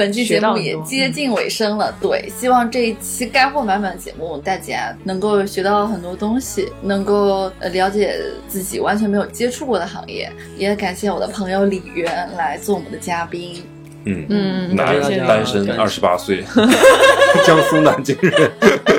[0.00, 1.94] 本期节目也接近尾声了。
[2.00, 10.32] 对，希望这一期干货满满的节目，大家能够学到很多东西，能够呃了解自己完全没有接触过的行业。
[10.56, 13.62] 也感谢我的朋友李源来做我们的嘉宾。
[14.04, 14.86] 嗯嗯男
[15.26, 16.42] 单身二十八岁，
[17.46, 18.50] 江苏南京人。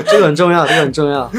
[0.07, 1.31] 这个很重要，这个很重要。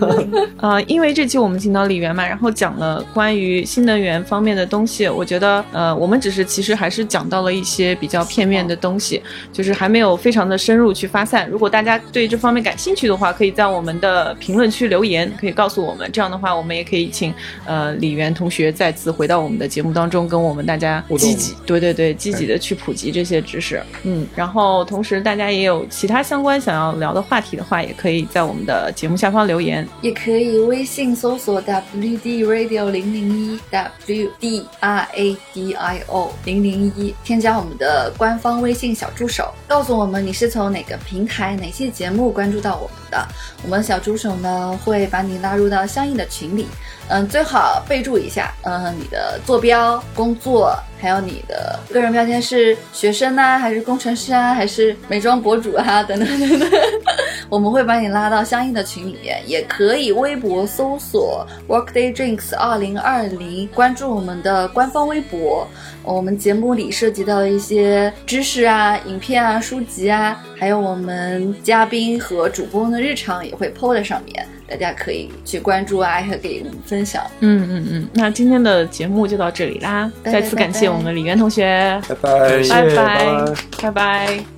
[0.58, 11.48] 呃，因为这期我们请到李源嘛，然后讲了关于新能源方面的东西，我觉得呃，我们只是其实还是讲到了一些比较片面的东西，就是还没有非常的深入去发散。
[11.48, 16.10] 如果大家对这方面感兴趣的话，可以在我们的评论区留言，可以告诉我们。
[16.12, 17.32] 这样的话，我们也可以请
[17.64, 23.82] 呃李源同学再次回到我们的节目当中，跟我们大家积极，对对对，积极的去普及这些知识。
[24.04, 29.86] 嗯，然后同时大家也有其他相关想要聊的话题的话，也可以在我们的节目下方留言。
[30.00, 43.26] 也可以微信搜索 WD Radio 零零一 WD R A D I O 零零一，添加我们的官方微信小助手，告诉我们你是从哪个平台、哪些节目关注到我们的，
[43.62, 46.66] 我们小助手呢会把你拉入到相应的群里。
[47.08, 56.70] 嗯，最好备注一下，嗯，你的坐标、工作，还有你的个人标签是学生啊，还是工程师啊，还是美妆博主啊，等 等等等。
[57.48, 65.68] 我们会把你拉到相应的群里面，也可以微博搜索 Workday Drinks 二零二零，关注我们的官方微博。
[66.02, 74.46] 我们节目里涉及到的一些知识啊、影片啊、书籍啊，还有我们嘉宾和主播的日常也会 PO 在上面。
[74.68, 77.22] 大家可以去关注啊，还可以我们分享。
[77.40, 84.55] 嗯嗯嗯，那今天的节目就到这里啦，拜拜再次感谢我们李渊同学，拜拜谢拜拜拜拜拜。